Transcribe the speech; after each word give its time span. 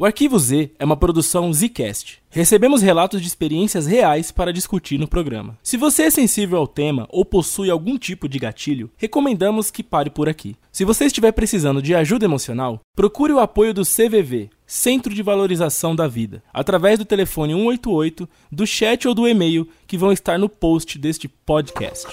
O 0.00 0.04
Arquivo 0.04 0.38
Z 0.38 0.70
é 0.78 0.84
uma 0.84 0.96
produção 0.96 1.52
Zcast. 1.52 2.22
Recebemos 2.30 2.82
relatos 2.82 3.20
de 3.20 3.26
experiências 3.26 3.84
reais 3.84 4.30
para 4.30 4.52
discutir 4.52 4.96
no 4.96 5.08
programa. 5.08 5.58
Se 5.60 5.76
você 5.76 6.04
é 6.04 6.10
sensível 6.10 6.56
ao 6.58 6.68
tema 6.68 7.08
ou 7.10 7.24
possui 7.24 7.68
algum 7.68 7.98
tipo 7.98 8.28
de 8.28 8.38
gatilho, 8.38 8.92
recomendamos 8.96 9.72
que 9.72 9.82
pare 9.82 10.08
por 10.08 10.28
aqui. 10.28 10.54
Se 10.70 10.84
você 10.84 11.06
estiver 11.06 11.32
precisando 11.32 11.82
de 11.82 11.96
ajuda 11.96 12.26
emocional, 12.26 12.80
procure 12.94 13.32
o 13.32 13.40
apoio 13.40 13.74
do 13.74 13.82
CVV, 13.82 14.50
Centro 14.64 15.12
de 15.12 15.20
Valorização 15.20 15.96
da 15.96 16.06
Vida, 16.06 16.44
através 16.54 16.96
do 16.96 17.04
telefone 17.04 17.54
188, 17.54 18.28
do 18.52 18.64
chat 18.68 19.08
ou 19.08 19.14
do 19.14 19.26
e-mail 19.26 19.66
que 19.84 19.98
vão 19.98 20.12
estar 20.12 20.38
no 20.38 20.48
post 20.48 20.96
deste 20.96 21.26
podcast. 21.26 22.06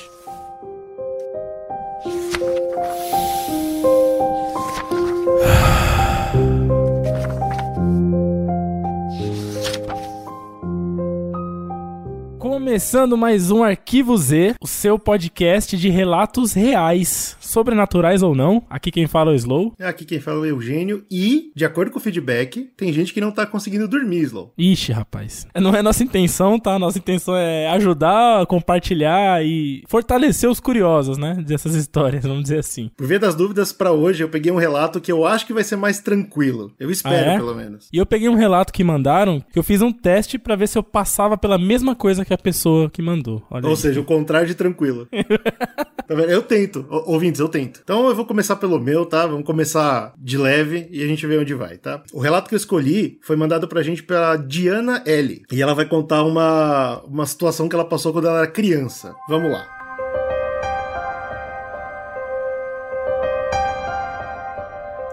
Começando 12.56 13.18
mais 13.18 13.52
um 13.52 13.66
Arquivo 13.66 14.16
Z, 14.18 14.56
o 14.62 14.66
seu 14.66 14.98
podcast 14.98 15.76
de 15.76 15.90
relatos 15.90 16.54
reais, 16.54 17.36
sobrenaturais 17.42 18.24
ou 18.24 18.34
não. 18.34 18.64
Aqui 18.70 18.92
quem 18.92 19.08
fala 19.08 19.32
é 19.32 19.34
o 19.34 19.36
Slow. 19.36 19.74
Aqui 19.78 20.06
quem 20.06 20.22
fala 20.22 20.38
é 20.38 20.40
o 20.40 20.56
Eugênio. 20.56 21.04
E, 21.12 21.52
de 21.54 21.66
acordo 21.66 21.92
com 21.92 22.00
o 22.00 22.02
feedback, 22.02 22.70
tem 22.78 22.94
gente 22.94 23.14
que 23.14 23.20
não 23.20 23.30
tá 23.30 23.46
conseguindo 23.46 23.90
dormir, 23.90 24.22
Slow. 24.22 24.54
Ixi, 24.58 24.94
rapaz. 24.94 25.46
Não 25.54 25.76
é 25.76 25.82
nossa 25.82 26.02
intenção, 26.02 26.58
tá? 26.58 26.80
Nossa 26.80 26.98
intenção 26.98 27.36
é 27.36 27.68
ajudar, 27.72 28.46
compartilhar 28.46 29.44
e 29.46 29.84
fortalecer 29.90 30.50
os 30.50 30.62
curiosos, 30.62 31.18
né? 31.18 31.34
Dessas 31.46 31.76
histórias, 31.76 32.24
vamos 32.24 32.44
dizer 32.44 32.60
assim. 32.60 32.90
Por 32.96 33.06
via 33.06 33.20
das 33.20 33.36
dúvidas, 33.36 33.74
para 33.74 33.92
hoje 33.92 34.24
eu 34.24 34.30
peguei 34.30 34.50
um 34.54 34.58
relato 34.58 35.02
que 35.02 35.12
eu 35.12 35.26
acho 35.26 35.46
que 35.46 35.54
vai 35.54 35.66
ser 35.66 35.76
mais 35.76 36.00
tranquilo. 36.00 36.72
Eu 36.80 36.90
espero, 36.90 37.32
Ah, 37.32 37.34
é? 37.34 37.38
pelo 37.38 37.54
menos. 37.54 37.90
E 37.92 37.98
eu 37.98 38.06
peguei 38.06 38.30
um 38.30 38.36
relato 38.36 38.72
que 38.72 38.82
mandaram, 38.82 39.42
que 39.52 39.60
eu 39.60 39.64
fiz 39.64 39.82
um 39.82 39.92
teste 39.92 40.40
pra 40.40 40.56
ver 40.56 40.70
se 40.70 40.78
eu 40.78 40.84
passava 40.84 41.38
pela 41.38 41.58
mesma 41.58 41.94
coisa 41.94 42.24
que 42.24 42.34
a 42.34 42.45
pessoa 42.46 42.90
que 42.90 43.02
mandou. 43.02 43.44
Olha 43.50 43.66
Ou 43.66 43.72
aí. 43.72 43.78
seja, 43.78 44.00
o 44.00 44.06
contrário 44.06 44.48
de 44.48 44.56
tranquilo. 44.56 45.08
Tá 46.08 46.14
vendo? 46.14 46.30
eu 46.30 46.44
tento, 46.44 46.86
ouvintes, 47.08 47.40
eu 47.40 47.50
tento. 47.50 47.80
Então 47.84 48.08
eu 48.08 48.14
vou 48.14 48.28
começar 48.28 48.58
pelo 48.58 48.80
meu, 48.80 49.08
tá? 49.08 49.26
Vamos 49.26 49.44
começar 49.44 50.14
de 50.20 50.38
leve 50.38 50.88
e 50.92 51.02
a 51.02 51.08
gente 51.08 51.26
vê 51.26 51.36
onde 51.36 51.56
vai, 51.56 51.78
tá? 51.80 52.04
O 52.14 52.20
relato 52.20 52.48
que 52.48 52.54
eu 52.54 52.58
escolhi 52.58 53.18
foi 53.24 53.36
mandado 53.36 53.68
pra 53.68 53.82
gente 53.82 54.04
pela 54.04 54.36
Diana 54.36 55.02
L. 55.04 55.42
E 55.52 55.62
ela 55.64 55.74
vai 55.74 55.88
contar 55.88 56.22
uma, 56.24 57.02
uma 57.06 57.26
situação 57.26 57.68
que 57.68 57.74
ela 57.74 57.86
passou 57.86 58.14
quando 58.14 58.28
ela 58.28 58.38
era 58.38 58.48
criança. 58.48 59.16
Vamos 59.28 59.52
lá. 59.52 59.66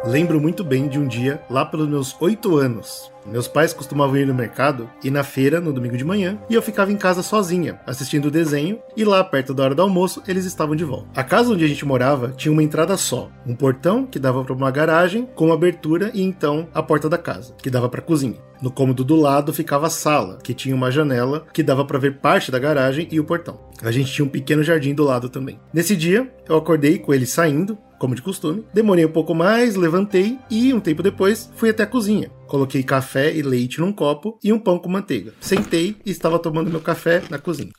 Lembro 0.05 0.41
muito 0.41 0.62
bem 0.62 0.89
de 0.89 0.98
um 0.98 1.06
dia, 1.06 1.41
lá 1.48 1.64
pelos 1.64 1.89
meus 1.89 2.14
oito 2.20 2.56
anos. 2.56 3.11
Meus 3.27 3.48
pais 3.48 3.73
costumavam 3.73 4.17
ir 4.17 4.27
no 4.27 4.34
mercado 4.34 4.91
e 5.03 5.11
na 5.11 5.23
feira 5.23 5.61
no 5.61 5.73
domingo 5.73 5.97
de 5.97 6.05
manhã, 6.05 6.39
e 6.48 6.55
eu 6.55 6.62
ficava 6.62 6.92
em 6.92 6.97
casa 6.97 7.23
sozinha, 7.23 7.81
assistindo 7.87 8.27
o 8.27 8.31
desenho, 8.31 8.79
e 8.97 9.05
lá 9.05 9.23
perto 9.23 9.55
da 9.55 9.64
hora 9.64 9.75
do 9.75 9.83
almoço 9.83 10.23
eles 10.27 10.45
estavam 10.45 10.75
de 10.75 10.84
volta. 10.84 11.09
A 11.14 11.25
casa 11.25 11.53
onde 11.53 11.64
a 11.64 11.69
gente 11.69 11.84
morava 11.84 12.33
tinha 12.37 12.53
uma 12.53 12.62
entrada 12.62 12.97
só, 12.97 13.31
um 13.47 13.55
portão 13.55 14.06
que 14.06 14.19
dava 14.19 14.45
para 14.45 14.55
uma 14.55 14.70
garagem 14.70 15.29
com 15.34 15.47
uma 15.47 15.55
abertura 15.55 16.11
e 16.14 16.23
então 16.23 16.69
a 16.75 16.83
porta 16.83 17.09
da 17.09 17.19
casa, 17.19 17.55
que 17.62 17.70
dava 17.70 17.89
para 17.89 18.01
a 18.01 18.05
cozinha. 18.05 18.37
No 18.62 18.70
cômodo 18.70 19.03
do 19.03 19.17
lado 19.17 19.53
ficava 19.53 19.89
a 19.89 19.91
sala, 19.91 20.39
que 20.42 20.55
tinha 20.55 20.75
uma 20.75 20.91
janela 20.91 21.45
que 21.53 21.64
dava 21.64 21.84
para 21.84 21.98
ver 21.98 22.19
parte 22.19 22.51
da 22.51 22.61
garagem 22.61 23.09
e 23.11 23.19
o 23.19 23.25
portão. 23.25 23.59
A 23.83 23.91
gente 23.91 24.12
tinha 24.12 24.25
um 24.25 24.29
pequeno 24.29 24.62
jardim 24.62 24.95
do 24.95 25.03
lado 25.03 25.29
também. 25.29 25.59
Nesse 25.73 25.97
dia, 25.97 26.33
eu 26.48 26.57
acordei 26.57 26.97
com 27.01 27.12
ele 27.12 27.27
saindo, 27.27 27.77
como 27.98 28.14
de 28.14 28.23
costume. 28.23 28.64
Demorei 28.73 29.05
um 29.05 29.11
pouco 29.11 29.34
mais, 29.34 29.75
levantei 29.75 30.39
e, 30.48 30.73
um 30.73 30.81
tempo 30.81 31.03
depois, 31.03 31.51
fui 31.57 31.70
até 31.70 31.83
a 31.83 31.86
cozinha. 31.86 32.31
Coloquei 32.53 32.83
café 32.83 33.34
e 33.34 33.41
leite 33.41 33.81
num 33.81 33.91
copo 33.91 34.39
e 34.45 34.53
um 34.53 34.58
pão 34.58 34.78
com 34.78 34.86
manteiga. 34.86 35.33
Sentei 35.41 35.97
e 36.05 36.11
estava 36.11 36.39
tomando 36.39 36.70
meu 36.70 36.83
café 36.83 37.22
na 37.31 37.39
cozinha. 37.39 37.72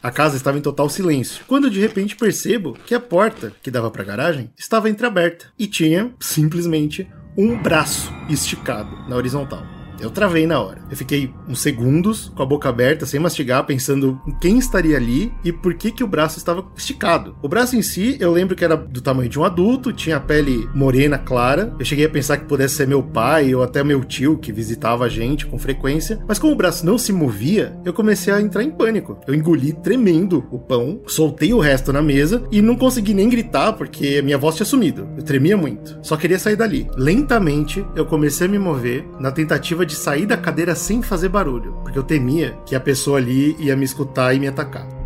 A 0.00 0.12
casa 0.12 0.36
estava 0.36 0.56
em 0.56 0.60
total 0.60 0.88
silêncio, 0.88 1.44
quando 1.44 1.68
de 1.68 1.80
repente 1.80 2.14
percebo 2.14 2.74
que 2.86 2.94
a 2.94 3.00
porta 3.00 3.52
que 3.60 3.68
dava 3.68 3.90
para 3.90 4.02
a 4.02 4.06
garagem 4.06 4.48
estava 4.56 4.88
entreaberta 4.88 5.46
e 5.58 5.66
tinha, 5.66 6.14
simplesmente, 6.20 7.08
um 7.36 7.60
braço 7.60 8.12
esticado 8.28 8.96
na 9.08 9.16
horizontal. 9.16 9.77
Eu 10.00 10.10
travei 10.10 10.46
na 10.46 10.60
hora. 10.60 10.82
Eu 10.90 10.96
fiquei 10.96 11.32
uns 11.48 11.60
segundos 11.60 12.32
com 12.34 12.42
a 12.42 12.46
boca 12.46 12.68
aberta, 12.68 13.06
sem 13.06 13.20
mastigar, 13.20 13.64
pensando 13.64 14.20
em 14.26 14.32
quem 14.38 14.58
estaria 14.58 14.96
ali 14.96 15.32
e 15.44 15.52
por 15.52 15.74
que 15.74 15.90
que 15.90 16.04
o 16.04 16.06
braço 16.06 16.38
estava 16.38 16.66
esticado. 16.76 17.36
O 17.42 17.48
braço 17.48 17.76
em 17.76 17.82
si, 17.82 18.16
eu 18.20 18.32
lembro 18.32 18.56
que 18.56 18.64
era 18.64 18.76
do 18.76 19.00
tamanho 19.00 19.28
de 19.28 19.38
um 19.38 19.44
adulto, 19.44 19.92
tinha 19.92 20.16
a 20.16 20.20
pele 20.20 20.68
morena 20.74 21.18
clara. 21.18 21.74
Eu 21.78 21.84
cheguei 21.84 22.06
a 22.06 22.10
pensar 22.10 22.36
que 22.36 22.46
pudesse 22.46 22.76
ser 22.76 22.86
meu 22.86 23.02
pai 23.02 23.54
ou 23.54 23.62
até 23.62 23.82
meu 23.82 24.04
tio 24.04 24.38
que 24.38 24.52
visitava 24.52 25.04
a 25.04 25.08
gente 25.08 25.46
com 25.46 25.58
frequência, 25.58 26.18
mas 26.26 26.38
como 26.38 26.52
o 26.52 26.56
braço 26.56 26.84
não 26.86 26.98
se 26.98 27.12
movia, 27.12 27.76
eu 27.84 27.92
comecei 27.92 28.32
a 28.32 28.40
entrar 28.40 28.62
em 28.62 28.70
pânico. 28.70 29.18
Eu 29.26 29.34
engoli 29.34 29.72
tremendo 29.72 30.46
o 30.50 30.58
pão, 30.58 31.00
soltei 31.06 31.52
o 31.52 31.58
resto 31.58 31.92
na 31.92 32.02
mesa 32.02 32.42
e 32.50 32.62
não 32.62 32.76
consegui 32.76 33.14
nem 33.14 33.28
gritar 33.28 33.72
porque 33.72 34.22
minha 34.22 34.38
voz 34.38 34.56
tinha 34.56 34.66
sumido. 34.66 35.08
Eu 35.16 35.22
tremia 35.22 35.56
muito. 35.56 35.98
Só 36.02 36.16
queria 36.16 36.38
sair 36.38 36.56
dali. 36.56 36.88
Lentamente, 36.96 37.84
eu 37.96 38.06
comecei 38.06 38.46
a 38.46 38.50
me 38.50 38.58
mover 38.58 39.04
na 39.18 39.30
tentativa 39.30 39.84
de 39.88 39.96
sair 39.96 40.26
da 40.26 40.36
cadeira 40.36 40.74
sem 40.74 41.02
fazer 41.02 41.28
barulho, 41.30 41.72
porque 41.82 41.98
eu 41.98 42.04
temia 42.04 42.56
que 42.64 42.76
a 42.76 42.80
pessoa 42.80 43.18
ali 43.18 43.56
ia 43.58 43.74
me 43.74 43.84
escutar 43.84 44.34
e 44.34 44.38
me 44.38 44.46
atacar. 44.46 44.97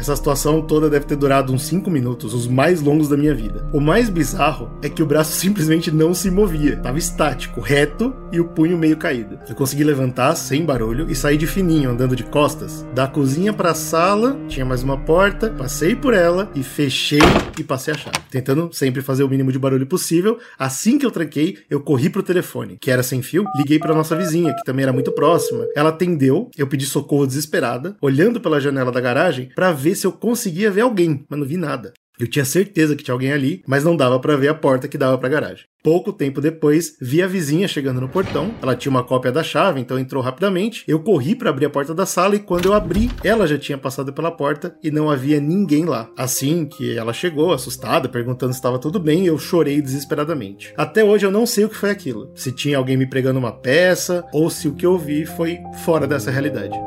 Essa 0.00 0.16
situação 0.16 0.62
toda 0.62 0.88
deve 0.88 1.04
ter 1.04 1.14
durado 1.14 1.52
uns 1.52 1.64
5 1.64 1.90
minutos, 1.90 2.32
os 2.32 2.46
mais 2.46 2.80
longos 2.80 3.06
da 3.06 3.18
minha 3.18 3.34
vida. 3.34 3.68
O 3.70 3.80
mais 3.80 4.08
bizarro 4.08 4.70
é 4.80 4.88
que 4.88 5.02
o 5.02 5.06
braço 5.06 5.32
simplesmente 5.36 5.90
não 5.90 6.14
se 6.14 6.30
movia, 6.30 6.72
estava 6.72 6.98
estático, 6.98 7.60
reto 7.60 8.14
e 8.32 8.40
o 8.40 8.46
punho 8.46 8.78
meio 8.78 8.96
caído. 8.96 9.38
Eu 9.46 9.54
consegui 9.54 9.84
levantar 9.84 10.34
sem 10.36 10.64
barulho 10.64 11.10
e 11.10 11.14
sair 11.14 11.36
de 11.36 11.46
fininho, 11.46 11.90
andando 11.90 12.16
de 12.16 12.24
costas. 12.24 12.82
Da 12.94 13.06
cozinha 13.06 13.52
para 13.52 13.72
a 13.72 13.74
sala, 13.74 14.38
tinha 14.48 14.64
mais 14.64 14.82
uma 14.82 14.96
porta, 14.96 15.50
passei 15.50 15.94
por 15.94 16.14
ela 16.14 16.50
e 16.54 16.62
fechei 16.62 17.20
e 17.58 17.62
passei 17.62 17.92
a 17.92 17.96
chave, 17.98 18.16
tentando 18.30 18.70
sempre 18.72 19.02
fazer 19.02 19.22
o 19.22 19.28
mínimo 19.28 19.52
de 19.52 19.58
barulho 19.58 19.86
possível. 19.86 20.38
Assim 20.58 20.98
que 20.98 21.04
eu 21.04 21.10
tranquei, 21.10 21.58
eu 21.68 21.78
corri 21.78 22.08
pro 22.08 22.22
telefone, 22.22 22.78
que 22.80 22.90
era 22.90 23.02
sem 23.02 23.20
fio, 23.20 23.44
liguei 23.54 23.78
para 23.78 23.94
nossa 23.94 24.16
vizinha, 24.16 24.54
que 24.54 24.64
também 24.64 24.84
era 24.84 24.94
muito 24.94 25.12
próxima. 25.12 25.66
Ela 25.76 25.90
atendeu, 25.90 26.50
eu 26.56 26.66
pedi 26.66 26.86
socorro 26.86 27.26
desesperada, 27.26 27.94
olhando 28.00 28.40
pela 28.40 28.58
janela 28.58 28.90
da 28.90 29.00
garagem 29.00 29.50
para 29.54 29.72
ver 29.72 29.89
se 29.94 30.06
eu 30.06 30.12
conseguia 30.12 30.70
ver 30.70 30.82
alguém, 30.82 31.24
mas 31.28 31.38
não 31.38 31.46
vi 31.46 31.56
nada. 31.56 31.92
Eu 32.20 32.28
tinha 32.28 32.44
certeza 32.44 32.94
que 32.94 33.02
tinha 33.02 33.14
alguém 33.14 33.32
ali, 33.32 33.62
mas 33.66 33.82
não 33.82 33.96
dava 33.96 34.20
para 34.20 34.36
ver 34.36 34.48
a 34.48 34.54
porta 34.54 34.86
que 34.86 34.98
dava 34.98 35.16
para 35.16 35.26
a 35.26 35.32
garagem. 35.32 35.64
Pouco 35.82 36.12
tempo 36.12 36.38
depois, 36.38 36.94
vi 37.00 37.22
a 37.22 37.26
vizinha 37.26 37.66
chegando 37.66 37.98
no 37.98 38.10
portão. 38.10 38.54
Ela 38.60 38.76
tinha 38.76 38.90
uma 38.90 39.02
cópia 39.02 39.32
da 39.32 39.42
chave, 39.42 39.80
então 39.80 39.98
entrou 39.98 40.22
rapidamente. 40.22 40.84
Eu 40.86 41.00
corri 41.00 41.34
para 41.34 41.48
abrir 41.48 41.64
a 41.64 41.70
porta 41.70 41.94
da 41.94 42.04
sala 42.04 42.36
e 42.36 42.40
quando 42.40 42.66
eu 42.66 42.74
abri, 42.74 43.10
ela 43.24 43.46
já 43.46 43.56
tinha 43.56 43.78
passado 43.78 44.12
pela 44.12 44.30
porta 44.30 44.76
e 44.82 44.90
não 44.90 45.10
havia 45.10 45.40
ninguém 45.40 45.86
lá. 45.86 46.10
Assim 46.14 46.66
que 46.66 46.94
ela 46.94 47.14
chegou, 47.14 47.54
assustada, 47.54 48.06
perguntando 48.06 48.52
se 48.52 48.58
estava 48.58 48.78
tudo 48.78 49.00
bem, 49.00 49.24
eu 49.24 49.38
chorei 49.38 49.80
desesperadamente. 49.80 50.74
Até 50.76 51.02
hoje 51.02 51.24
eu 51.24 51.30
não 51.30 51.46
sei 51.46 51.64
o 51.64 51.70
que 51.70 51.76
foi 51.76 51.88
aquilo. 51.88 52.30
Se 52.34 52.52
tinha 52.52 52.76
alguém 52.76 52.98
me 52.98 53.08
pregando 53.08 53.38
uma 53.38 53.52
peça 53.52 54.22
ou 54.30 54.50
se 54.50 54.68
o 54.68 54.74
que 54.74 54.84
eu 54.84 54.98
vi 54.98 55.24
foi 55.24 55.58
fora 55.86 56.06
dessa 56.06 56.30
realidade. 56.30 56.78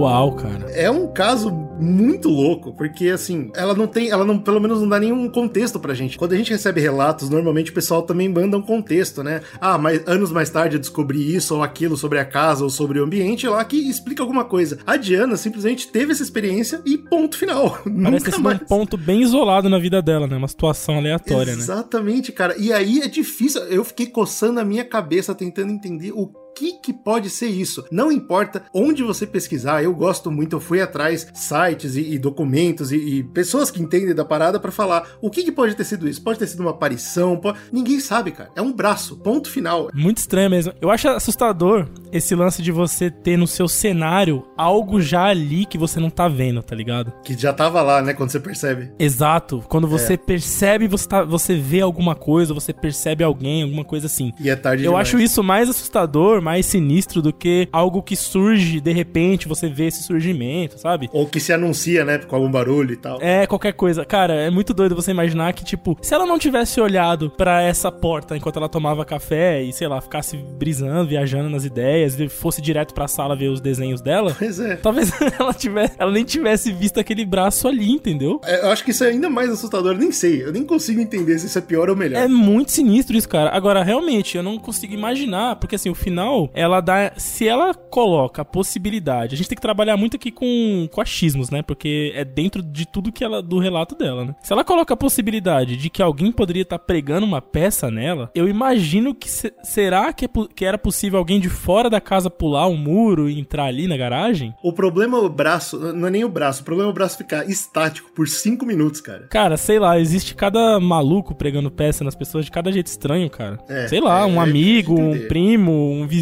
Uau, 0.00 0.32
cara. 0.32 0.70
É 0.70 0.90
um 0.90 1.06
caso 1.12 1.50
muito 1.78 2.28
louco, 2.28 2.72
porque 2.72 3.08
assim, 3.08 3.50
ela 3.54 3.74
não 3.74 3.86
tem, 3.86 4.10
ela 4.10 4.24
não, 4.24 4.38
pelo 4.38 4.60
menos 4.60 4.80
não 4.80 4.88
dá 4.88 4.98
nenhum 4.98 5.28
contexto 5.28 5.78
pra 5.78 5.94
gente. 5.94 6.16
Quando 6.16 6.32
a 6.32 6.36
gente 6.36 6.50
recebe 6.50 6.80
relatos, 6.80 7.28
normalmente 7.28 7.70
o 7.70 7.74
pessoal 7.74 8.02
também 8.02 8.28
manda 8.28 8.56
um 8.56 8.62
contexto, 8.62 9.22
né? 9.22 9.42
Ah, 9.60 9.76
mas 9.76 10.02
anos 10.06 10.32
mais 10.32 10.48
tarde 10.48 10.76
eu 10.76 10.80
descobri 10.80 11.34
isso 11.34 11.54
ou 11.54 11.62
aquilo 11.62 11.96
sobre 11.96 12.18
a 12.18 12.24
casa 12.24 12.64
ou 12.64 12.70
sobre 12.70 12.98
o 12.98 13.04
ambiente 13.04 13.46
lá 13.46 13.62
que 13.64 13.76
explica 13.76 14.22
alguma 14.22 14.44
coisa. 14.44 14.78
A 14.86 14.96
Diana 14.96 15.36
simplesmente 15.36 15.88
teve 15.88 16.12
essa 16.12 16.22
experiência 16.22 16.80
e 16.86 16.96
ponto 16.96 17.36
final. 17.36 17.78
Parece 17.84 17.94
Nunca 17.94 18.30
sido 18.32 18.42
mais. 18.42 18.60
um 18.62 18.64
ponto 18.64 18.96
bem 18.96 19.22
isolado 19.22 19.68
na 19.68 19.78
vida 19.78 20.00
dela, 20.00 20.26
né? 20.26 20.36
Uma 20.36 20.48
situação 20.48 20.96
aleatória, 20.96 21.52
né? 21.52 21.58
Exatamente, 21.58 22.32
cara. 22.32 22.56
E 22.58 22.72
aí 22.72 23.00
é 23.00 23.08
difícil. 23.08 23.62
Eu 23.64 23.84
fiquei 23.84 24.06
coçando 24.06 24.60
a 24.60 24.64
minha 24.64 24.84
cabeça 24.84 25.34
tentando 25.34 25.72
entender 25.72 26.12
o 26.12 26.26
que 26.60 26.72
que 26.74 26.92
pode 26.92 27.30
ser 27.30 27.46
isso? 27.46 27.84
Não 27.90 28.12
importa 28.12 28.62
onde 28.74 29.02
você 29.02 29.26
pesquisar, 29.26 29.82
eu 29.82 29.94
gosto 29.94 30.30
muito, 30.30 30.56
eu 30.56 30.60
fui 30.60 30.80
atrás 30.80 31.26
sites 31.34 31.96
e, 31.96 32.12
e 32.14 32.18
documentos 32.18 32.92
e, 32.92 32.96
e 32.96 33.22
pessoas 33.24 33.70
que 33.70 33.82
entendem 33.82 34.14
da 34.14 34.24
parada 34.24 34.60
pra 34.60 34.70
falar 34.70 35.08
o 35.22 35.30
que 35.30 35.42
que 35.42 35.50
pode 35.52 35.74
ter 35.74 35.84
sido 35.84 36.06
isso? 36.08 36.22
Pode 36.22 36.38
ter 36.38 36.46
sido 36.46 36.60
uma 36.60 36.70
aparição? 36.72 37.36
po- 37.38 37.54
Ninguém 37.72 37.98
sabe, 38.00 38.30
cara. 38.32 38.50
É 38.54 38.60
um 38.60 38.72
braço, 38.72 39.16
ponto 39.16 39.48
final. 39.50 39.88
Muito 39.94 40.18
estranho 40.18 40.50
mesmo. 40.50 40.72
Eu 40.80 40.90
acho 40.90 41.08
assustador 41.08 41.88
esse 42.12 42.34
lance 42.34 42.60
de 42.62 42.70
você 42.70 43.10
ter 43.10 43.36
no 43.38 43.46
seu 43.46 43.66
cenário 43.68 44.44
algo 44.56 45.00
já 45.00 45.24
ali 45.24 45.64
que 45.64 45.78
você 45.78 45.98
não 45.98 46.10
tá 46.10 46.28
vendo, 46.28 46.62
tá 46.62 46.74
ligado? 46.76 47.12
Que 47.24 47.36
já 47.38 47.52
tava 47.52 47.80
lá, 47.80 48.02
né, 48.02 48.12
quando 48.12 48.30
você 48.30 48.40
percebe. 48.40 48.92
Exato. 48.98 49.64
Quando 49.68 49.86
você 49.88 50.16
percebe, 50.16 50.86
você, 50.88 51.08
tá, 51.08 51.24
você 51.24 51.54
vê 51.56 51.80
alguma 51.80 52.14
coisa, 52.14 52.52
você 52.52 52.72
percebe 52.72 53.24
alguém, 53.24 53.62
alguma 53.62 53.84
coisa 53.84 54.06
assim. 54.06 54.32
E 54.38 54.50
é 54.50 54.56
tarde 54.56 54.84
Eu 54.84 54.90
demais. 54.90 55.08
acho 55.08 55.18
isso 55.18 55.42
mais 55.42 55.68
assustador, 55.70 56.42
mais 56.42 56.49
mais 56.50 56.66
sinistro 56.66 57.22
do 57.22 57.32
que 57.32 57.68
algo 57.72 58.02
que 58.02 58.16
surge 58.16 58.80
de 58.80 58.92
repente, 58.92 59.46
você 59.46 59.68
vê 59.68 59.86
esse 59.86 60.02
surgimento, 60.02 60.78
sabe? 60.80 61.08
Ou 61.12 61.24
que 61.24 61.38
se 61.38 61.52
anuncia, 61.52 62.04
né, 62.04 62.18
com 62.18 62.34
algum 62.34 62.50
barulho 62.50 62.92
e 62.92 62.96
tal. 62.96 63.18
É, 63.22 63.46
qualquer 63.46 63.72
coisa. 63.72 64.04
Cara, 64.04 64.34
é 64.34 64.50
muito 64.50 64.74
doido 64.74 64.96
você 64.96 65.12
imaginar 65.12 65.52
que, 65.52 65.64
tipo, 65.64 65.96
se 66.02 66.12
ela 66.12 66.26
não 66.26 66.40
tivesse 66.40 66.80
olhado 66.80 67.30
para 67.30 67.62
essa 67.62 67.92
porta 67.92 68.36
enquanto 68.36 68.56
ela 68.56 68.68
tomava 68.68 69.04
café 69.04 69.62
e, 69.62 69.72
sei 69.72 69.86
lá, 69.86 70.00
ficasse 70.00 70.36
brisando, 70.36 71.06
viajando 71.08 71.48
nas 71.48 71.64
ideias, 71.64 72.18
e 72.18 72.28
fosse 72.28 72.60
direto 72.60 72.94
pra 72.94 73.06
sala 73.06 73.36
ver 73.36 73.48
os 73.48 73.60
desenhos 73.60 74.00
dela, 74.00 74.34
Pois 74.36 74.58
é. 74.58 74.74
talvez 74.74 75.12
ela 75.38 75.54
tivesse, 75.54 75.94
ela 75.98 76.10
nem 76.10 76.24
tivesse 76.24 76.72
visto 76.72 76.98
aquele 76.98 77.24
braço 77.24 77.68
ali, 77.68 77.92
entendeu? 77.92 78.40
É, 78.44 78.64
Eu 78.66 78.70
acho 78.72 78.82
que 78.84 78.90
isso 78.90 79.04
é 79.04 79.08
ainda 79.10 79.30
mais 79.30 79.48
assustador, 79.50 79.92
eu 79.92 79.98
nem 79.98 80.10
sei. 80.10 80.42
Eu 80.42 80.52
nem 80.52 80.64
consigo 80.64 81.00
entender 81.00 81.38
se 81.38 81.46
isso 81.46 81.58
é 81.58 81.62
pior 81.62 81.88
ou 81.88 81.94
melhor. 81.94 82.20
É 82.20 82.26
muito 82.26 82.72
sinistro 82.72 83.16
isso, 83.16 83.28
cara. 83.28 83.50
Agora, 83.50 83.84
realmente, 83.84 84.36
eu 84.36 84.42
não 84.42 84.58
consigo 84.58 84.92
imaginar, 84.92 85.54
porque 85.56 85.76
assim, 85.76 85.88
o 85.90 85.94
final, 85.94 86.29
ela 86.54 86.80
dá. 86.80 87.12
Se 87.16 87.46
ela 87.46 87.74
coloca 87.74 88.42
a 88.42 88.44
possibilidade. 88.44 89.34
A 89.34 89.36
gente 89.38 89.48
tem 89.48 89.56
que 89.56 89.62
trabalhar 89.62 89.96
muito 89.96 90.16
aqui 90.16 90.30
com, 90.30 90.88
com 90.92 91.00
achismos, 91.00 91.50
né? 91.50 91.62
Porque 91.62 92.12
é 92.14 92.24
dentro 92.24 92.62
de 92.62 92.86
tudo 92.86 93.12
que 93.12 93.24
ela. 93.24 93.42
do 93.42 93.58
relato 93.58 93.94
dela, 93.94 94.24
né? 94.24 94.34
Se 94.42 94.52
ela 94.52 94.64
coloca 94.64 94.94
a 94.94 94.96
possibilidade 94.96 95.76
de 95.76 95.90
que 95.90 96.02
alguém 96.02 96.30
poderia 96.32 96.62
estar 96.62 96.78
pregando 96.78 97.26
uma 97.26 97.40
peça 97.42 97.90
nela, 97.90 98.30
eu 98.34 98.48
imagino 98.48 99.14
que. 99.14 99.28
se- 99.28 99.52
será 99.62 100.12
que, 100.12 100.24
é 100.24 100.28
que 100.54 100.64
era 100.64 100.78
possível 100.78 101.18
alguém 101.18 101.40
de 101.40 101.48
fora 101.48 101.88
da 101.90 102.00
casa 102.00 102.30
pular 102.30 102.66
um 102.68 102.76
muro 102.76 103.28
e 103.28 103.38
entrar 103.38 103.64
ali 103.64 103.86
na 103.86 103.96
garagem? 103.96 104.54
O 104.62 104.72
problema 104.72 105.18
é 105.18 105.20
o 105.20 105.28
braço, 105.28 105.78
não 105.92 106.08
é 106.08 106.10
nem 106.10 106.24
o 106.24 106.28
braço, 106.28 106.62
o 106.62 106.64
problema 106.64 106.90
é 106.90 106.92
o 106.92 106.94
braço 106.94 107.18
ficar 107.18 107.48
estático 107.48 108.10
por 108.14 108.28
5 108.28 108.64
minutos, 108.64 109.00
cara. 109.00 109.26
Cara, 109.28 109.56
sei 109.56 109.78
lá, 109.78 109.98
existe 109.98 110.34
cada 110.34 110.78
maluco 110.80 111.34
pregando 111.34 111.70
peça 111.70 112.04
nas 112.04 112.14
pessoas 112.14 112.44
de 112.44 112.50
cada 112.50 112.70
jeito 112.72 112.86
estranho, 112.86 113.28
cara. 113.30 113.58
É, 113.68 113.88
sei 113.88 114.00
lá, 114.00 114.20
é, 114.20 114.24
um 114.24 114.40
é 114.40 114.44
amigo, 114.44 114.98
um 115.00 115.26
primo, 115.28 115.72
um 115.92 116.06
vizinho, 116.06 116.19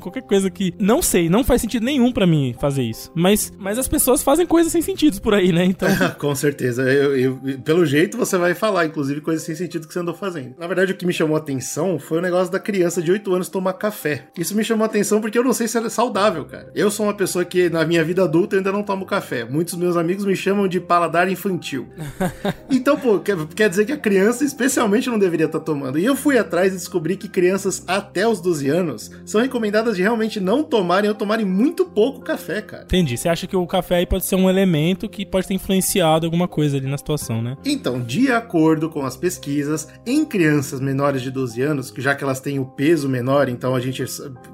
qualquer 0.00 0.22
coisa 0.22 0.50
que. 0.50 0.74
Não 0.78 1.00
sei, 1.02 1.28
não 1.28 1.42
faz 1.44 1.60
sentido 1.60 1.84
nenhum 1.84 2.12
pra 2.12 2.26
mim 2.26 2.54
fazer 2.58 2.82
isso. 2.82 3.10
Mas, 3.14 3.52
mas 3.58 3.78
as 3.78 3.88
pessoas 3.88 4.22
fazem 4.22 4.46
coisas 4.46 4.72
sem 4.72 4.82
sentido 4.82 5.20
por 5.20 5.34
aí, 5.34 5.52
né? 5.52 5.64
Então. 5.64 5.88
Com 6.18 6.34
certeza. 6.34 6.82
Eu- 6.82 7.16
eu- 7.16 7.38
pelo 7.64 7.84
jeito 7.86 8.16
você 8.16 8.36
vai 8.36 8.54
falar, 8.54 8.86
inclusive, 8.86 9.20
coisas 9.20 9.42
sem 9.44 9.54
sentido 9.54 9.86
que 9.86 9.92
você 9.92 10.00
andou 10.00 10.14
fazendo. 10.14 10.54
Na 10.58 10.66
verdade, 10.66 10.92
o 10.92 10.96
que 10.96 11.06
me 11.06 11.12
chamou 11.12 11.36
a 11.36 11.40
atenção 11.40 11.98
foi 11.98 12.18
o 12.18 12.22
negócio 12.22 12.52
da 12.52 12.58
criança 12.58 13.00
de 13.02 13.10
8 13.12 13.32
anos 13.34 13.48
tomar 13.48 13.72
café. 13.74 14.26
Isso 14.36 14.54
me 14.56 14.64
chamou 14.64 14.84
a 14.84 14.86
atenção 14.86 15.20
porque 15.20 15.38
eu 15.38 15.44
não 15.44 15.52
sei 15.52 15.68
se 15.68 15.78
é 15.78 15.88
saudável, 15.88 16.44
cara. 16.44 16.70
Eu 16.74 16.90
sou 16.90 17.06
uma 17.06 17.14
pessoa 17.14 17.44
que, 17.44 17.68
na 17.70 17.84
minha 17.84 18.02
vida 18.04 18.22
adulta, 18.24 18.54
eu 18.56 18.58
ainda 18.58 18.72
não 18.72 18.82
tomo 18.82 19.06
café. 19.06 19.44
Muitos 19.44 19.74
meus 19.74 19.96
amigos 19.96 20.24
me 20.24 20.34
chamam 20.36 20.66
de 20.68 20.80
paladar 20.80 21.30
infantil. 21.30 21.88
Então, 22.70 22.96
pô, 22.98 23.18
quer, 23.18 23.36
quer 23.54 23.68
dizer 23.70 23.84
que 23.86 23.92
a 23.92 23.96
criança, 23.96 24.44
especialmente, 24.44 25.08
não 25.08 25.18
deveria 25.18 25.46
estar 25.46 25.60
tomando. 25.60 25.98
E 25.98 26.04
eu 26.04 26.14
fui 26.14 26.38
atrás 26.38 26.72
e 26.72 26.76
descobri 26.76 27.16
que 27.16 27.28
crianças 27.28 27.82
até 27.86 28.26
os 28.28 28.40
12 28.40 28.68
anos 28.68 29.10
são 29.24 29.37
recomendadas 29.40 29.96
de 29.96 30.02
realmente 30.02 30.40
não 30.40 30.62
tomarem 30.62 31.08
ou 31.08 31.14
tomarem 31.14 31.46
muito 31.46 31.84
pouco 31.84 32.20
café, 32.20 32.60
cara. 32.62 32.84
Entendi. 32.84 33.16
Você 33.16 33.28
acha 33.28 33.46
que 33.46 33.56
o 33.56 33.66
café 33.66 33.96
aí 33.96 34.06
pode 34.06 34.24
ser 34.24 34.36
um 34.36 34.48
elemento 34.48 35.08
que 35.08 35.24
pode 35.24 35.46
ter 35.46 35.54
influenciado 35.54 36.26
alguma 36.26 36.48
coisa 36.48 36.76
ali 36.76 36.86
na 36.86 36.98
situação, 36.98 37.42
né? 37.42 37.56
Então, 37.64 38.00
de 38.00 38.30
acordo 38.30 38.88
com 38.88 39.04
as 39.04 39.16
pesquisas, 39.16 39.88
em 40.06 40.24
crianças 40.24 40.80
menores 40.80 41.22
de 41.22 41.30
12 41.30 41.62
anos, 41.62 41.92
já 41.96 42.14
que 42.14 42.24
elas 42.24 42.40
têm 42.40 42.58
o 42.58 42.64
peso 42.64 43.08
menor, 43.08 43.48
então 43.48 43.74
a 43.74 43.80
gente, 43.80 44.04